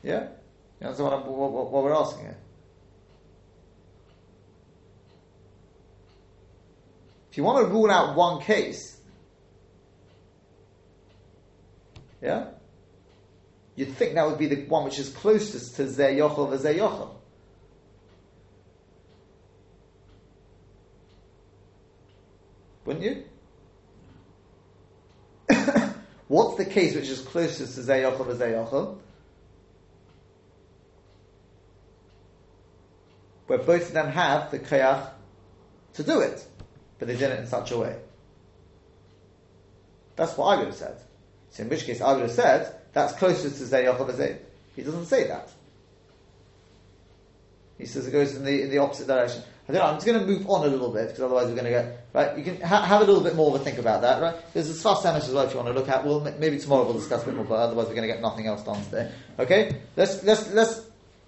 [0.03, 0.27] Yeah?
[0.79, 2.37] You understand what, what, what we're asking here?
[7.31, 8.99] If you want to rule out one case,
[12.21, 12.47] yeah?
[13.79, 17.11] You'd think that would be the one which is closest to Zeh Yochel Zeh Yochel.
[22.83, 23.23] Wouldn't you?
[26.27, 28.97] What's the case which is closest to Zeh Yochel Zeh Yochel?
[33.47, 35.09] Where both of them have the koyach
[35.93, 36.45] to do it,
[36.97, 37.97] but they did it in such a way.
[40.17, 40.97] That's what I would have said.
[41.51, 42.75] So in which case I would have said
[43.05, 44.37] that's closest to Zayochel.
[44.75, 45.49] He doesn't say that.
[47.77, 49.41] He says it goes in the in the opposite direction.
[49.67, 49.87] I don't know.
[49.87, 52.07] I'm just going to move on a little bit because otherwise we're going to get
[52.11, 52.37] right.
[52.37, 54.35] You can ha- have a little bit more of a think about that, right?
[54.53, 56.03] There's a Sfas Emes as well if you want to look at.
[56.03, 58.21] Well, m- maybe tomorrow we'll discuss a bit more, but otherwise we're going to get
[58.21, 59.11] nothing else done today.
[59.37, 60.81] Okay, let's let's let's.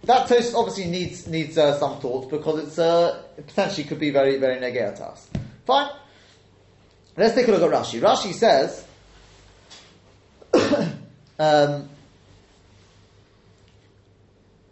[0.04, 4.10] That toast obviously needs needs uh, some thought because it's uh, it potentially could be
[4.10, 5.30] very very negative to us.
[5.66, 5.92] Fine.
[7.16, 8.02] Let's take a look at Rashi.
[8.02, 8.86] Rashi says.
[11.42, 11.90] Um,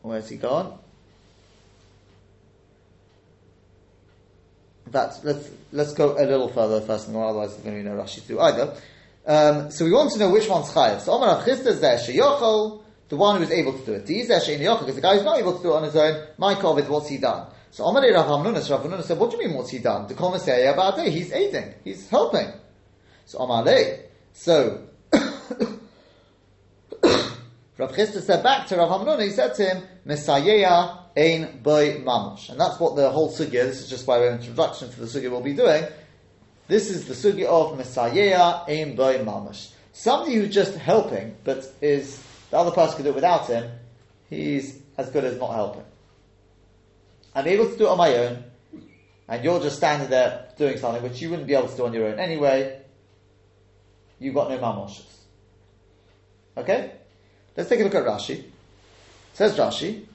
[0.02, 0.80] where's he gone?
[4.92, 8.02] that let's let's go a little further first, and otherwise there's going to be no
[8.02, 8.76] Rashi do either.
[9.26, 11.02] Um, so we want to know which one's chayav.
[11.02, 14.06] So Amar Chisda zeh sheyochel, the one who is able to do it.
[14.06, 15.96] The zeh shein yochel, because the guy who's not able to do it on his
[15.96, 16.28] own.
[16.38, 17.48] My kovid, what's he done?
[17.72, 20.08] So Amar Rav Hamnuna, so Rav Hamnuna said, what do you mean what's he done?
[20.08, 22.52] The komasei about he's aiding, he's helping.
[23.26, 23.98] So Amar Le,
[24.34, 24.88] so
[27.80, 32.50] Rav Chisda said back to Rav Hamnuna, he said to him, Messiah ein boy mamush.
[32.50, 35.06] And that's what the whole sugya, this is just by way of introduction to the
[35.06, 35.86] sugya we'll be doing.
[36.68, 39.72] This is the sugya of Messiah ein boy mamush.
[39.94, 42.22] Somebody who's just helping, but is,
[42.52, 43.72] the other person could do it without him,
[44.30, 45.86] he's as good as not helping.
[47.34, 48.44] I'm able to do it on my own,
[49.30, 51.94] and you're just standing there doing something which you wouldn't be able to do on
[51.94, 52.82] your own anyway,
[54.20, 55.06] you've got no mamoshes.
[56.58, 56.99] Okay?
[57.56, 58.46] Let's take a look at Rashi.
[59.34, 60.06] Says Rashi,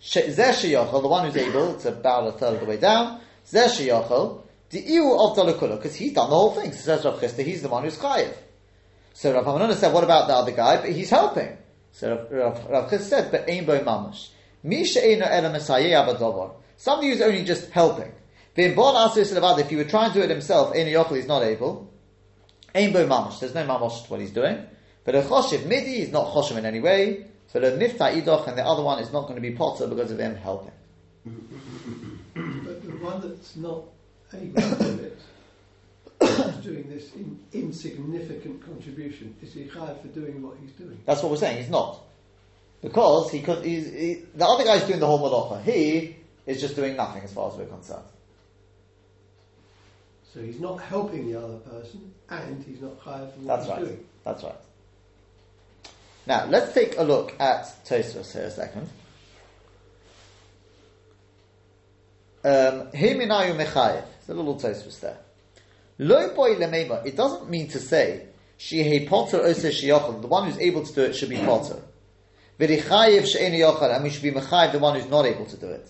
[0.00, 3.66] Zeh sheyochel, the one who's able, it's about a third of the way down, Zeh
[3.66, 6.72] sheyochel, the iu of Dalakula, because he's done the whole thing.
[6.72, 8.34] So says Rav Chisda, he's the one who's chayiv.
[9.14, 10.76] So Rav Hamnuna said, what about the other guy?
[10.76, 11.56] But he's helping.
[11.92, 14.28] So Rav, Rav, Rav Chisda said, but ein boy mamash.
[14.62, 16.52] Mi abadovar.
[16.76, 18.12] Somebody who's only just helping.
[18.56, 21.26] V'im bon asis levad, if he were trying to do it himself, ein yochel, he's
[21.26, 21.90] not able.
[22.74, 22.92] Ein.
[22.92, 23.08] There's
[23.54, 24.66] no mamash to what he's doing.
[25.08, 27.24] But a choshev midi, is not choshev in any way.
[27.46, 30.10] So the nifta idoch and the other one is not going to be potter because
[30.10, 30.70] of him helping.
[31.24, 33.84] But the one that's not
[34.34, 39.34] able to do it doing this in, insignificant contribution.
[39.40, 41.00] Is he chayav for doing what he's doing?
[41.06, 41.56] That's what we're saying.
[41.56, 42.02] He's not
[42.82, 43.64] because he could.
[43.64, 45.62] He's, he, the other guy's doing the whole malacha.
[45.62, 48.04] He is just doing nothing as far as we're concerned.
[50.34, 53.70] So he's not helping the other person, and he's not chayav for what That's he's
[53.70, 53.80] right.
[53.80, 54.04] doing.
[54.22, 54.54] That's right.
[56.28, 58.90] Now let's take a look at Tosfos here a second.
[62.44, 62.88] Um.
[62.92, 65.16] It's a little Tosfos there.
[65.98, 67.04] Lo boy lemema.
[67.06, 68.26] It doesn't mean to say
[68.58, 70.20] shehe potter ose sheyochel.
[70.20, 71.80] The one who's able to do it should be potter.
[72.60, 75.68] V'richayev she'eni yochel, and we should be mechayev the one who's not able to do
[75.68, 75.88] it.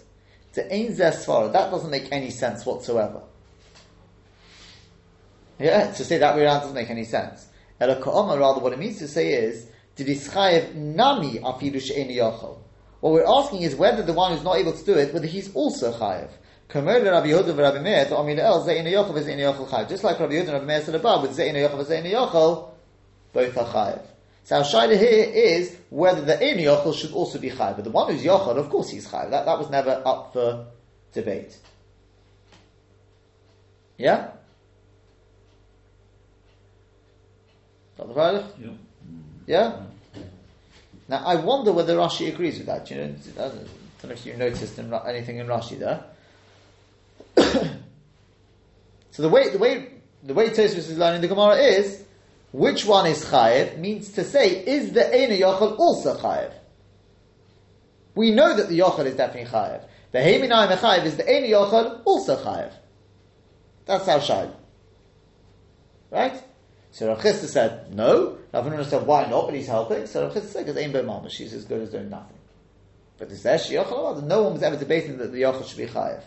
[0.55, 3.23] To ein zeh That doesn't make any sense whatsoever.
[5.59, 7.49] Yeah, to say that way around doesn't make any sense.
[7.81, 9.67] Ela ka'oma, rather, what it means to say is,
[9.99, 12.59] Didischayev nami afidu she'eni yochel.
[13.01, 15.53] What we're asking is whether the one who's not able to do it, whether he's
[15.55, 16.31] also chayev.
[16.69, 19.89] Kamer Rabbi Yehuda v'Rabbi Meir to Amil El ze'eni yochel v'ze'eni yochel chayev.
[19.89, 22.71] Just like Rabbi Yehuda and Rabbi Meir said above, with ze'eni yochel v'ze'eni yochel,
[23.33, 24.03] both are chayev.
[24.45, 27.77] So our shaila here is whether the eni yochel should also be chayev.
[27.77, 29.31] But the one who's yochel, of course he's chayev.
[29.31, 30.67] That, that was never up for
[31.13, 31.57] debate.
[33.97, 34.31] Yeah?
[37.99, 38.43] Yeah.
[39.47, 39.83] Yeah?
[41.09, 42.91] Now, I wonder whether Rashi agrees with that.
[42.91, 43.65] You know, I don't
[44.05, 46.05] know if you noticed in, anything in Rashi there.
[49.11, 49.93] so the way the way
[50.23, 52.05] the way Tosfos is learning the Gemara is
[52.53, 56.53] which one is chayev means to say is the ena yochel also chayev.
[58.15, 59.85] We know that the yochel is definitely chayev.
[60.13, 62.73] The heiminai mechayev is the ena yochel also chayev.
[63.87, 64.55] That's our shayla.
[66.11, 66.43] Right?
[66.99, 68.39] So Rav Chisda said, no.
[68.53, 69.47] Rav Hamnuna said, why not?
[69.47, 70.05] But he's helping.
[70.09, 72.37] So Rav Chisda said, because Ein Mama, she's as good as doing nothing.
[73.19, 74.25] But is there Yochel?
[74.25, 76.25] No one was ever debating that the Yochel should be Chayev.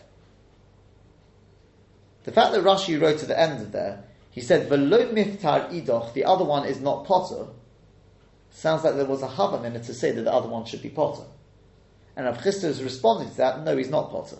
[2.23, 6.13] The fact that Rashi wrote to the end of there, he said, V'lo miftar idoch,
[6.13, 7.47] the other one is not Potter,
[8.51, 10.81] sounds like there was a Havam in it to say that the other one should
[10.81, 11.25] be Potter.
[12.15, 14.37] And Rav Chisda is responding to that, no, he's not Potter.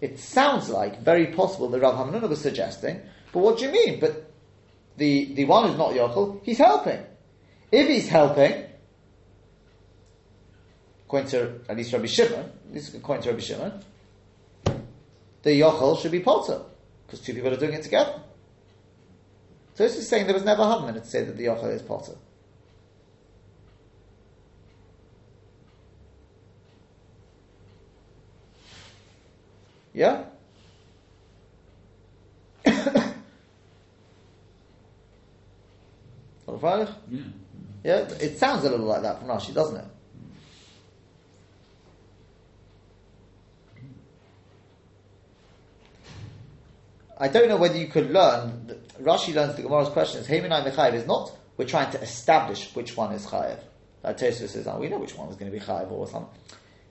[0.00, 3.00] It sounds like very possible that Rav Hamnuna was suggesting,
[3.32, 4.00] but what do you mean?
[4.00, 4.30] But
[4.96, 7.04] the, the one who's not Yochel, he's helping.
[7.70, 8.64] If he's helping,
[11.06, 13.84] according to at least Rabbi Shimon, this is according to Rabbi Shimon,
[15.42, 16.62] the Yochel should be Potter,
[17.06, 18.20] because two people are doing it together.
[19.76, 22.16] Tosfos is saying there was never Havamina to say that the Yochel is Potter.
[29.94, 30.24] Yeah?
[32.64, 33.04] What
[37.10, 37.20] Yeah.
[37.84, 39.84] Yeah, it sounds a little like that from Rashi, doesn't it?
[47.20, 48.76] I don't know whether you could learn.
[49.00, 52.96] Rashi learns the Gemara's question is Heimanai Mechayev is not we're trying to establish which
[52.96, 53.58] one is Chayev.
[54.02, 56.30] Like Tosfos says, oh, we know which one is going to be Chayev or something.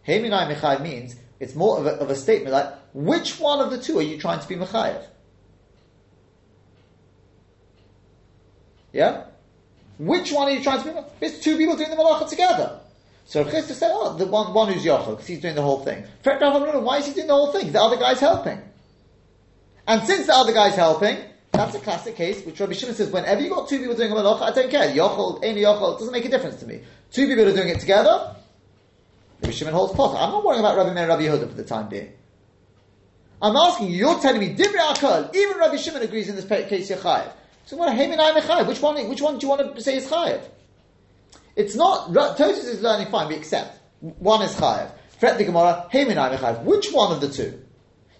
[0.06, 3.78] Heimanai Mechayev means it's more of a, of a statement like which one of the
[3.78, 5.04] two are you trying to be Mechayev?
[8.92, 9.27] Yeah?
[9.98, 11.26] Which one are you trying to be?
[11.26, 12.80] It's two people doing the malacha together.
[13.26, 16.04] So Chisda said, oh, the one, one who's Yochel, because he's doing the whole thing.
[16.24, 17.72] Why is he doing the whole thing?
[17.72, 18.62] The other guy's helping.
[19.86, 21.18] And since the other guy's helping,
[21.52, 24.16] that's a classic case, which Rabbi Shimon says, whenever you've got two people doing a
[24.16, 24.90] malacha, I don't care.
[24.94, 26.82] Yochel, any Yochel, doesn't make a difference to me.
[27.12, 28.36] Two people are doing it together,
[29.42, 30.16] Rabbi Shimon holds pot.
[30.16, 32.12] I'm not worrying about Rabbi Meir Rabbi Yehuda for the time being.
[33.42, 36.90] I'm asking you, you're telling me, Divrei Akal, even Rabbi Shimon agrees in this case,
[36.90, 37.32] you're chayiv.
[37.68, 37.94] So what?
[38.68, 39.10] Which one?
[39.10, 40.42] Which one do you want to say is chayiv?
[41.58, 42.14] It's not.
[42.14, 43.28] Tosfos is learning fine.
[43.28, 44.90] We accept one is chayiv.
[45.20, 45.86] Fret the Gemara.
[45.92, 46.64] mechayiv.
[46.64, 47.62] Which one of the two?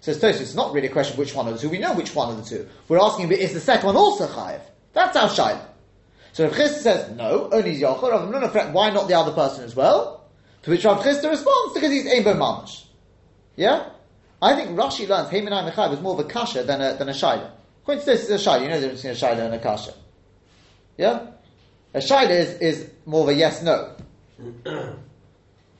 [0.00, 0.42] Says Tosfos.
[0.42, 1.70] It's not really a question of which one of the two.
[1.70, 2.68] We know which one of the two.
[2.88, 4.60] We're asking is the second one also chayiv?
[4.92, 5.64] That's our shaila.
[6.34, 7.48] So Rav Chisda says no.
[7.50, 8.10] Only Yochel.
[8.10, 8.74] Rav Nuna fret.
[8.74, 10.28] Why not the other person as well?
[10.64, 12.84] To which Rav Chisda responds because he's Eimbo Mamash.
[13.56, 13.88] Yeah.
[14.42, 17.12] I think Rashi learns Heiminai Mechayiv was more of a kasha than a than a
[17.12, 17.52] shaila.
[17.88, 18.62] According to this, is a shaila.
[18.64, 19.94] You know the difference between a shaila and a kasha.
[20.98, 21.26] Yeah?
[21.94, 23.94] A shaila is, is more of a yes no.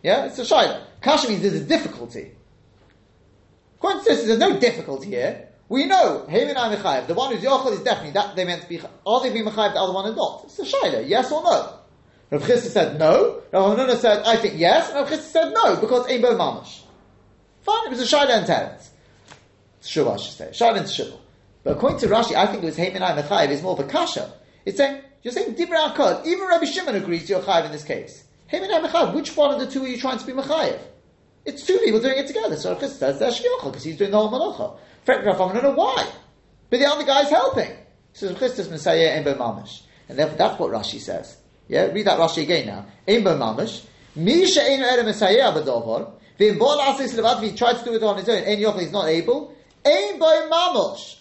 [0.02, 0.24] yeah?
[0.24, 0.84] It's a shaila.
[1.02, 2.30] Kasha means there's a difficulty.
[3.76, 5.48] According to this, there's no difficulty here.
[5.68, 8.68] We know, him and mechayev, the one who's yochel is definitely that they meant to
[8.70, 10.44] be, are they being mechayev, the other one is not?
[10.44, 11.74] It's a shaila, yes or no?
[12.30, 15.76] Rav Chisda said no, Rav Hamnuna said, I think yes, and Rav Chisda said no,
[15.76, 16.80] because ain't bo mamash.
[17.60, 18.88] Fine, it was a shaila and teretz.
[19.82, 20.48] Shuvah, I should say.
[20.52, 21.18] Shaila and shuvah.
[21.68, 24.32] But according to Rashi, I think it was Heimenai Mechayiv is more of a kasha.
[24.64, 26.24] It's saying, you're saying Dibra Akkad.
[26.24, 28.24] Even Rabbi Shimon agrees you're Chayiv in this case.
[28.50, 30.78] Heimenai Mechayiv, which one of the two are you trying to be Mechayiv?
[31.44, 32.56] It's two people doing it together.
[32.56, 34.78] So Rav says that's Shiocha, because he's doing the whole Malacha.
[35.04, 36.10] Fret Rav I don't know why.
[36.70, 37.76] But the other guy's helping.
[38.14, 39.82] So Rav says Messiah Embo Mamish.
[40.08, 41.36] And therefore that's what Rashi says.
[41.68, 42.86] Yeah, read that Rashi again now.
[43.06, 43.84] Embo Mamish.
[44.16, 46.12] Mi she'enu ere Messiah abadovar.
[46.40, 48.90] V'im bol asis levat, he tried to do it on his own, en yochel, he's
[48.90, 49.54] not able.
[49.84, 51.17] Ein mamish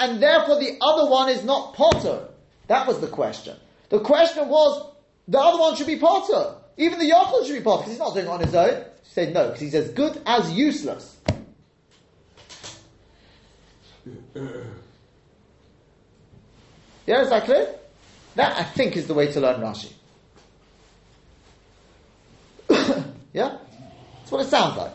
[0.00, 2.28] and therefore the other one is not potter.
[2.66, 3.56] That was the question.
[3.88, 4.90] The question was,
[5.28, 6.56] the other one should be potter.
[6.76, 8.84] Even the yochel should be potter, because he's not doing it on his own.
[9.04, 11.16] He said no, because he's as good as useless.
[17.06, 17.74] Yeah, is that clear?
[18.36, 19.92] That, I think, is the way to learn Rashi.
[23.32, 23.58] yeah?
[24.18, 24.92] That's what it sounds like.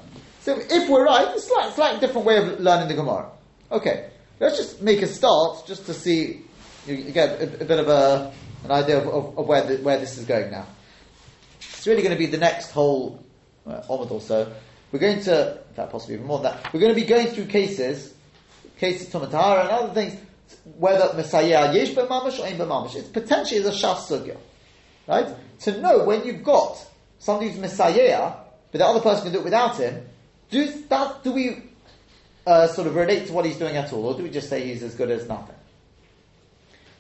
[0.48, 3.30] So if we're right, it's a slightly different way of learning the Gemara.
[3.70, 6.44] Okay, let's just make a start just to see,
[6.86, 8.32] you get a, a bit of a,
[8.64, 10.66] an idea of, of, of, where, the, where this is going now.
[11.60, 13.22] It's really going to be the next whole
[13.66, 14.50] uh, or so.
[14.94, 17.28] We're going to, in fact, possibly even more than that, we're going to be going
[17.28, 18.14] through cases,
[18.80, 20.18] cases Tomatara and other things,
[20.78, 22.96] whether Messiah Yesh Mamash or Ein Mamash.
[22.96, 24.38] It's potentially a Shas Sugya.
[25.10, 25.28] Right?
[25.64, 26.88] To know when you've got
[27.20, 28.32] somebody who's Messiah,
[28.72, 30.06] but the other person can do it without him,
[30.50, 31.64] do, that, do we
[32.46, 34.66] uh, sort of relate to what he's doing at all, or do we just say
[34.66, 35.56] he's as good as nothing?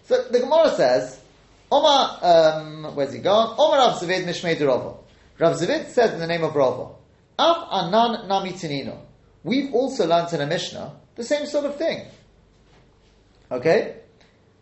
[0.06, 1.20] So the Gemara says,
[1.72, 3.56] Omar, um, where's he gone?
[3.58, 4.96] Omar Rav Zavid Mishmei Rava.
[5.40, 6.94] Rav Zavid says in the name of Rava,
[7.38, 9.00] Af Anan Nami Tinino.
[9.44, 12.06] We've also learned in a Mishnah the same sort of thing.
[13.52, 13.98] Okay?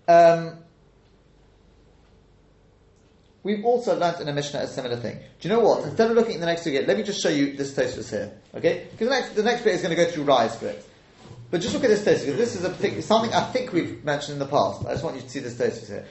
[0.07, 0.59] Um,
[3.45, 5.19] We've also learnt in a Mishnah a similar thing.
[5.39, 5.83] Do you know what?
[5.83, 8.31] Instead of looking at the next two, let me just show you this Tosfos here.
[8.55, 8.87] Okay?
[8.89, 10.83] Because the next, the next bit is going to go through Rise for it.
[11.51, 14.03] But just look at this Tosfos, because this is a particular, something I think we've
[14.03, 14.83] mentioned in the past.
[14.87, 16.07] I just want you to see this Tosfos here.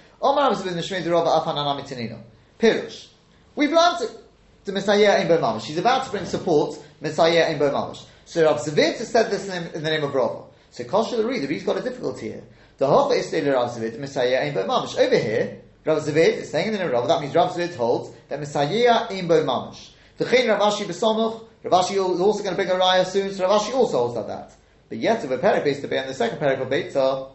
[2.61, 3.09] Pirush.
[3.57, 4.16] We've learnt
[4.64, 5.66] the Messiah in Mamash.
[5.66, 8.05] She's about to bring support, Messiah in Mamash.
[8.26, 10.45] So Rav has said this in, the name of Rava.
[10.70, 12.45] So Kosher the reader, he's got a difficulty here.
[12.78, 14.97] The Hofa is still Rav Zavid, Messiah in Mamash.
[14.97, 17.74] Over here, Rav Zavid is saying in the name of Rav, that means Rav Zavid
[17.76, 19.91] holds that Messiah mamash.
[20.16, 23.32] The Chen Rav Ashi besomuch, Rav Ashi is also going to bring a raya soon,
[23.35, 24.53] so Rav Ashi also holds that.
[24.89, 27.30] But yet, if a parak based to be on the second parak of Beitza,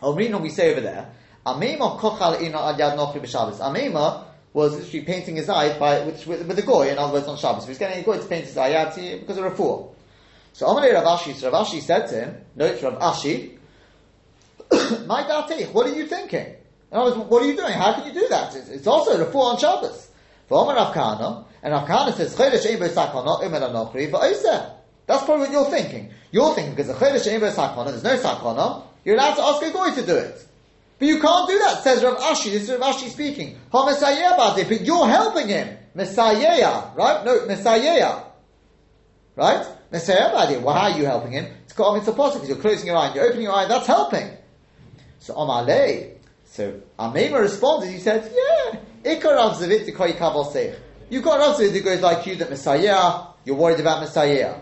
[0.00, 1.10] Omrino we say over there,
[1.46, 3.58] Ameimar kochal ina ad yad nochri b'Shabbos.
[3.58, 4.24] Ameimar
[4.54, 7.36] was literally painting his eyes by, with, with, with the goy, in other words, on
[7.36, 7.64] Shabbos.
[7.64, 9.94] He was getting a goy to paint his eye because of a fool.
[10.52, 13.58] So Amalei Rav Ashi, so Rav Ashi said to him, no, it's Rav Ashi,
[15.06, 16.54] My datich, what are you thinking?
[16.94, 17.72] In other words, what are you doing?
[17.72, 18.54] How can you do that?
[18.54, 20.10] It's, it's also a four on Shabbos.
[20.48, 22.36] V'omer Rav Kahana, and Rav Kahana says.
[25.06, 26.10] That's probably what you're thinking.
[26.30, 30.14] You're thinking, because the there's no sakana, you're allowed to ask a goy to do
[30.14, 30.46] it.
[31.00, 32.52] But you can't do that, says Rav Ashi.
[32.52, 33.58] This is Rav Ashi speaking.
[33.72, 35.76] But you're helping him.
[35.96, 37.24] Messiah, right?
[37.24, 38.22] No, Messiah.
[39.34, 39.66] Right?
[39.90, 41.46] Messiah how are you helping him?
[41.64, 44.30] It's called because you're closing your eye and you're opening your eye, that's helping.
[45.18, 46.13] So Amalei.
[46.54, 48.78] So Ameimar responded, he said, Yeah.
[49.02, 49.92] You've got Rav Zavid
[51.84, 54.54] goes like you that Messiah, you're worried about Messiah.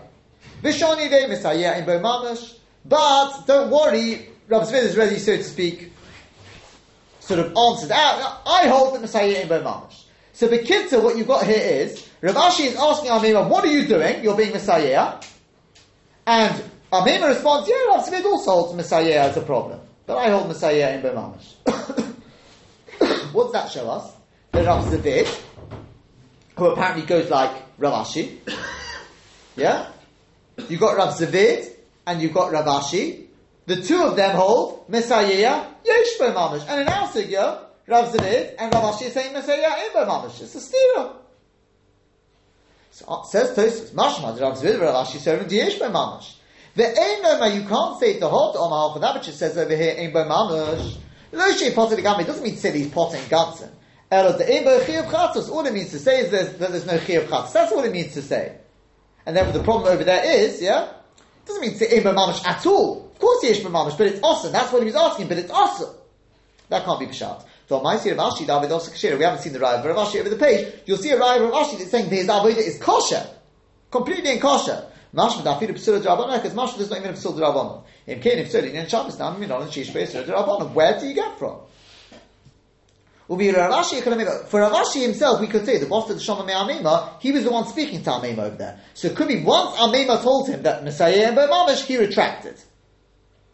[0.63, 2.57] Vishoni de Messiah in Bo Mamash.
[2.83, 5.91] But don't worry, Rav Zavid is ready, so to speak,
[7.19, 8.41] sort of answered out.
[8.43, 10.05] I hold that Messiah in Bo Mamash.
[10.33, 13.87] So Bekitza, what you've got here is, Rav Ashi is asking Ameimar, what are you
[13.87, 14.23] doing?
[14.23, 15.19] You're being Messiah.
[16.25, 16.59] And
[16.91, 19.79] Ameimar responds, yeah, Rav Zavid also holds Messiah as a problem.
[20.05, 21.55] But I hold Messiah in Bo Mamash.
[23.33, 24.11] what does that show us?
[24.51, 25.27] That Rav Zavid,
[26.57, 28.39] who apparently goes like Rav Ashi,
[29.55, 29.89] yeah?
[30.69, 31.69] You've got Rav Zavid
[32.05, 33.27] and you've got Rav Ashi.
[33.65, 38.73] The two of them hold Messiah Yesh BeMamash, And in our Sugya, Rav Zavid and
[38.73, 40.41] Rav Ashi are saying Messiah in BeMamash.
[40.41, 41.15] It's a stira.
[42.91, 46.35] So uh, says Tosfos, Mashma, Rav Zavid Rav Ashi serving Yesh Bo Mamash.
[46.75, 49.95] The Ein you can't say the whole Omar for that which it says over here,
[49.97, 50.97] Ein Bo Mamash.
[51.31, 53.69] Lo Shei Potter It doesn't mean to say that he's potting Gansen.
[54.09, 55.49] Elo the Ein Bo Chiyav Chatzos.
[55.49, 57.53] All it means to say is that there's no Chiyav Chatzos.
[57.53, 58.57] That's all it means to say.
[59.25, 62.13] And therefore the problem over there is, yeah, it doesn't mean to say Ein Bo
[62.13, 63.11] Mamash at all.
[63.11, 64.51] Of course Yesh Bo Mamash, but it's awesome.
[64.51, 65.95] That's what he was asking, but it's awesome.
[66.69, 67.45] That can't be Peshat.
[67.69, 69.17] So my see Rav Ashi, David also Kashira.
[69.17, 70.73] We haven't seen the of Rav Ashi over the page.
[70.85, 73.25] You'll see a of Rav Ashi that's saying his Avodah is kosher.
[73.91, 74.89] Completely in kosher.
[75.13, 77.83] Mashma da fidu psula drabana because mashma is not even a psula drabana.
[78.07, 80.71] In kain if psula in Shabbos now minon and shish psula drabana.
[80.73, 81.59] Where do you get from?
[83.25, 87.45] For Rav Ashi himself, we could say the boss of the Shama Ameimar, he was
[87.45, 88.81] the one speaking to Ameimar over there.
[88.93, 92.61] So it could be once Ameimar told him that Messiah and Mamish, he retracted.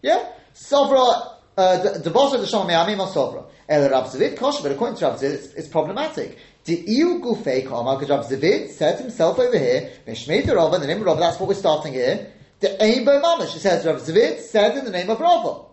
[0.02, 1.36] Yeah, Sovra.
[1.56, 3.46] Uh, the, the boss of the Shama Ameimar Sovra.
[3.68, 6.40] El Rav kosher, but according to Rav Zavid, it's, it's problematic.
[6.70, 10.88] The Iu Gufei because Rav Zavid said himself over here, Mishmei the Rava, in the
[10.88, 12.32] name of Rava, that's what we're starting here.
[12.60, 15.64] The Ein Bo Mamish, it says Rav Zavid said in the name of Rava.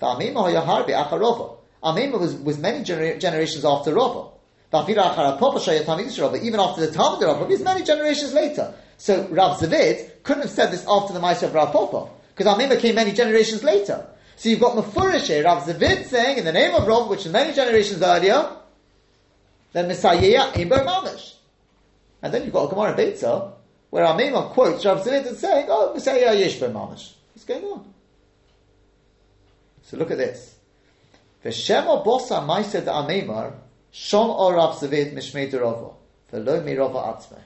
[0.00, 1.54] V'amima hoyaharbi achar Rava.
[1.82, 4.28] Ameimar was, was many genera- generations after Rava.
[4.72, 8.74] Even after the Talmud of Rava, was many generations later.
[8.96, 12.78] So Rav Zavid couldn't have said this after the Maisa of Rav Papa, because Ameimar
[12.78, 14.06] came many generations later.
[14.36, 17.52] So you've got Mefurish Rav Zavid saying in the name of Rav, which is many
[17.52, 18.54] generations earlier,
[19.72, 21.34] then Messiah in Mamish.
[22.22, 23.52] And then you've got a Gemara Beitza,
[23.90, 27.12] where Ameimar quotes Rav Zavid and saying, oh, Messiah Yesh Mamish.
[27.32, 27.94] What's going on?
[29.82, 30.56] So look at this.
[31.44, 33.54] V'shema bosa ma'aseh da'amemar,
[33.92, 35.94] shom or Rav Zavid mishmei derova,
[36.32, 37.40] v'lo mirova atzmei.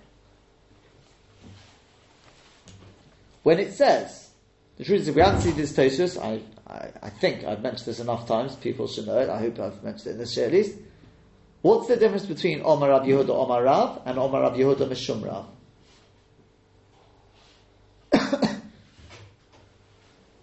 [3.43, 4.31] When it says,
[4.79, 6.41] the truth is, if we haven't seen this Tosfos, I,
[6.73, 9.83] I, I, think I've mentioned this enough times, people should know it, I hope I've
[9.83, 10.79] mentioned it in this year at least.
[11.63, 15.47] What's the difference between Omar Rav Yehuda Omar Rav and Omar Rav Yehuda Mishum Rav?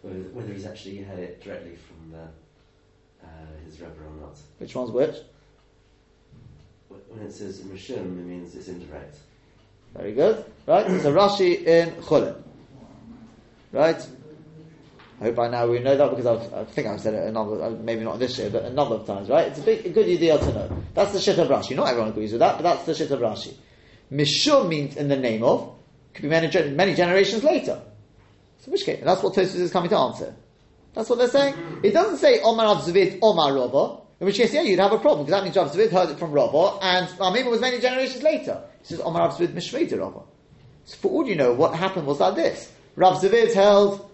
[0.01, 2.23] whether he's actually had it directly from the
[3.23, 3.27] uh,
[3.65, 4.37] his Rebbe or not.
[4.59, 5.15] Which one's which?
[6.87, 9.17] When it says Mishum, it means it's indirect.
[9.93, 10.45] Very good.
[10.65, 10.85] Right?
[11.01, 12.41] So Rashi in Chulin.
[13.71, 14.07] Right?
[15.19, 17.61] I hope by now we know that because I've, i think I've said it another,
[17.61, 19.47] uh, maybe not this year, but a number of times, right?
[19.47, 20.83] It's a big, a good idea to know.
[20.93, 21.75] That's the shit of Rashi.
[21.75, 23.53] Not everyone agrees with that, but that's the shit of Rashi.
[24.11, 25.75] Mishum means in the name of,
[26.13, 27.81] could be many, many generations later.
[28.59, 30.35] So which case, that's what Tosfos is coming to answer.
[30.93, 31.55] That's what they're saying.
[31.83, 34.01] It doesn't say Omar Rav Zavid, Omar Rava.
[34.19, 36.19] In which case, yeah, you'd have a problem because that means Rav Zavid heard it
[36.19, 37.07] from Rava, and
[37.37, 38.61] it was many generations later.
[38.81, 40.21] He says Omar Rav Zavid Mishmei Rava.
[40.85, 44.08] So for all you know, what happened was like this: Rav Zavid held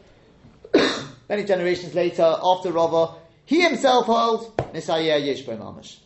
[1.30, 3.15] many generations later after Rava.
[3.45, 5.97] He himself held Messiah Yeshbo Mamish.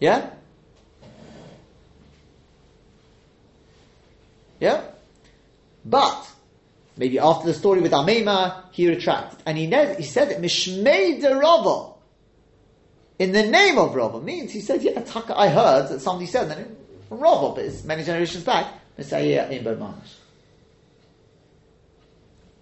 [0.00, 0.30] Yeah.
[4.58, 4.82] Yeah.
[5.84, 6.32] But
[6.96, 9.38] Maybe after the story with Ameimar, he retracted.
[9.46, 11.94] And he, ne- he said it, Mishmei de Rava.
[13.18, 14.20] In the name of Rava.
[14.20, 15.02] Means he said, yeah,
[15.34, 16.58] I heard that somebody said that
[17.08, 18.66] from Rava, but it's many generations back.
[18.98, 20.14] Messiah in Mamish.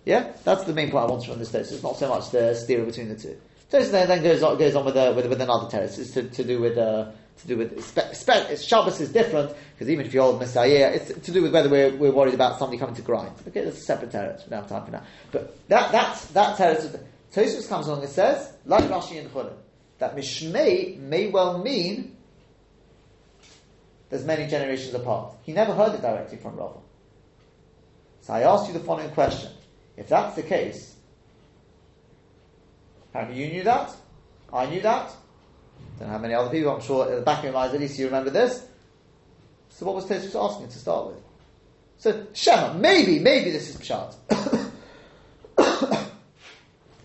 [0.05, 0.33] Yeah?
[0.45, 1.73] That's the main point I want from this text.
[1.73, 3.37] It's not so much the steer between the two.
[3.69, 5.99] So then goes on, goes on with, with, with another text.
[5.99, 9.89] It's to, to do with uh, to do with spe- spe- Shabbos is different because
[9.89, 12.79] even if you hold Messiah, it's to do with whether we're, we're worried about somebody
[12.79, 13.33] coming to grind.
[13.47, 14.45] Okay, that's a separate teretz.
[14.45, 15.05] We don't have time for that.
[15.31, 15.93] But that
[16.33, 17.01] that.
[17.33, 19.53] Tosfos comes along and says, like Rashi and Chulin,
[19.99, 22.17] that Mishmei may well mean
[24.09, 25.35] there's many generations apart.
[25.43, 26.81] He never heard it directly from Rava.
[28.23, 29.53] So I asked you the following question.
[30.01, 30.97] If that's the case,
[33.11, 33.95] apparently you knew that,
[34.51, 35.13] I knew that,
[35.99, 37.81] don't know how many other people, I'm sure at the back of your minds at
[37.81, 38.67] least you remember this.
[39.69, 41.23] So what was Tosfos asking to start with?
[41.99, 44.15] So Shema, maybe, maybe this is Pshat.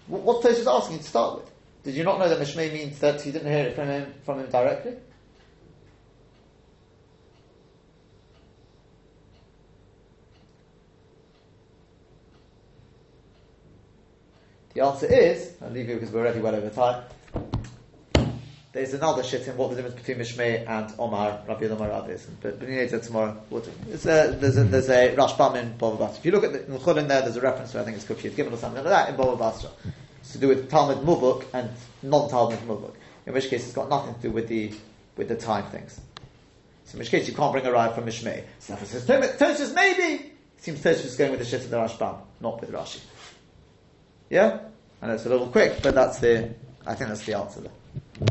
[0.07, 1.51] What- Tosfos asking to start with?
[1.83, 4.39] Did you not know that Mishmei means that he didn't hear it from him from
[4.39, 4.93] him directly?
[14.75, 17.05] The answer is, I'll leave you because we're already well over time.
[18.73, 22.27] There's another shit in what the difference between Mishmei and Omar, Rabbi Rav is.
[22.41, 23.41] But need it tomorrow.
[23.89, 26.17] It's a, there's a, there's a Rashbam in Bava Basra.
[26.17, 28.31] If you look at the in there, there's a reference to, I think it's Kufiyat
[28.31, 29.69] Gimel or something like that, in Bava Basra.
[30.19, 31.69] It's to do with Talmud Muvuk and
[32.03, 32.95] non-Talmud Muvuk.
[33.27, 34.73] In which case it's got nothing to do with the,
[35.15, 36.01] with the time things.
[36.83, 38.43] So in which case you can't bring a ride from Mishmei.
[38.59, 40.33] So it says, Tosfos maybe!
[40.57, 42.99] It seems Tosfos is going with the shit of the Rashbam, not with Rashi.
[44.29, 44.59] Yeah?
[45.01, 46.49] Know it's a little quick, but that's the,
[46.85, 47.71] I think that's the answer there.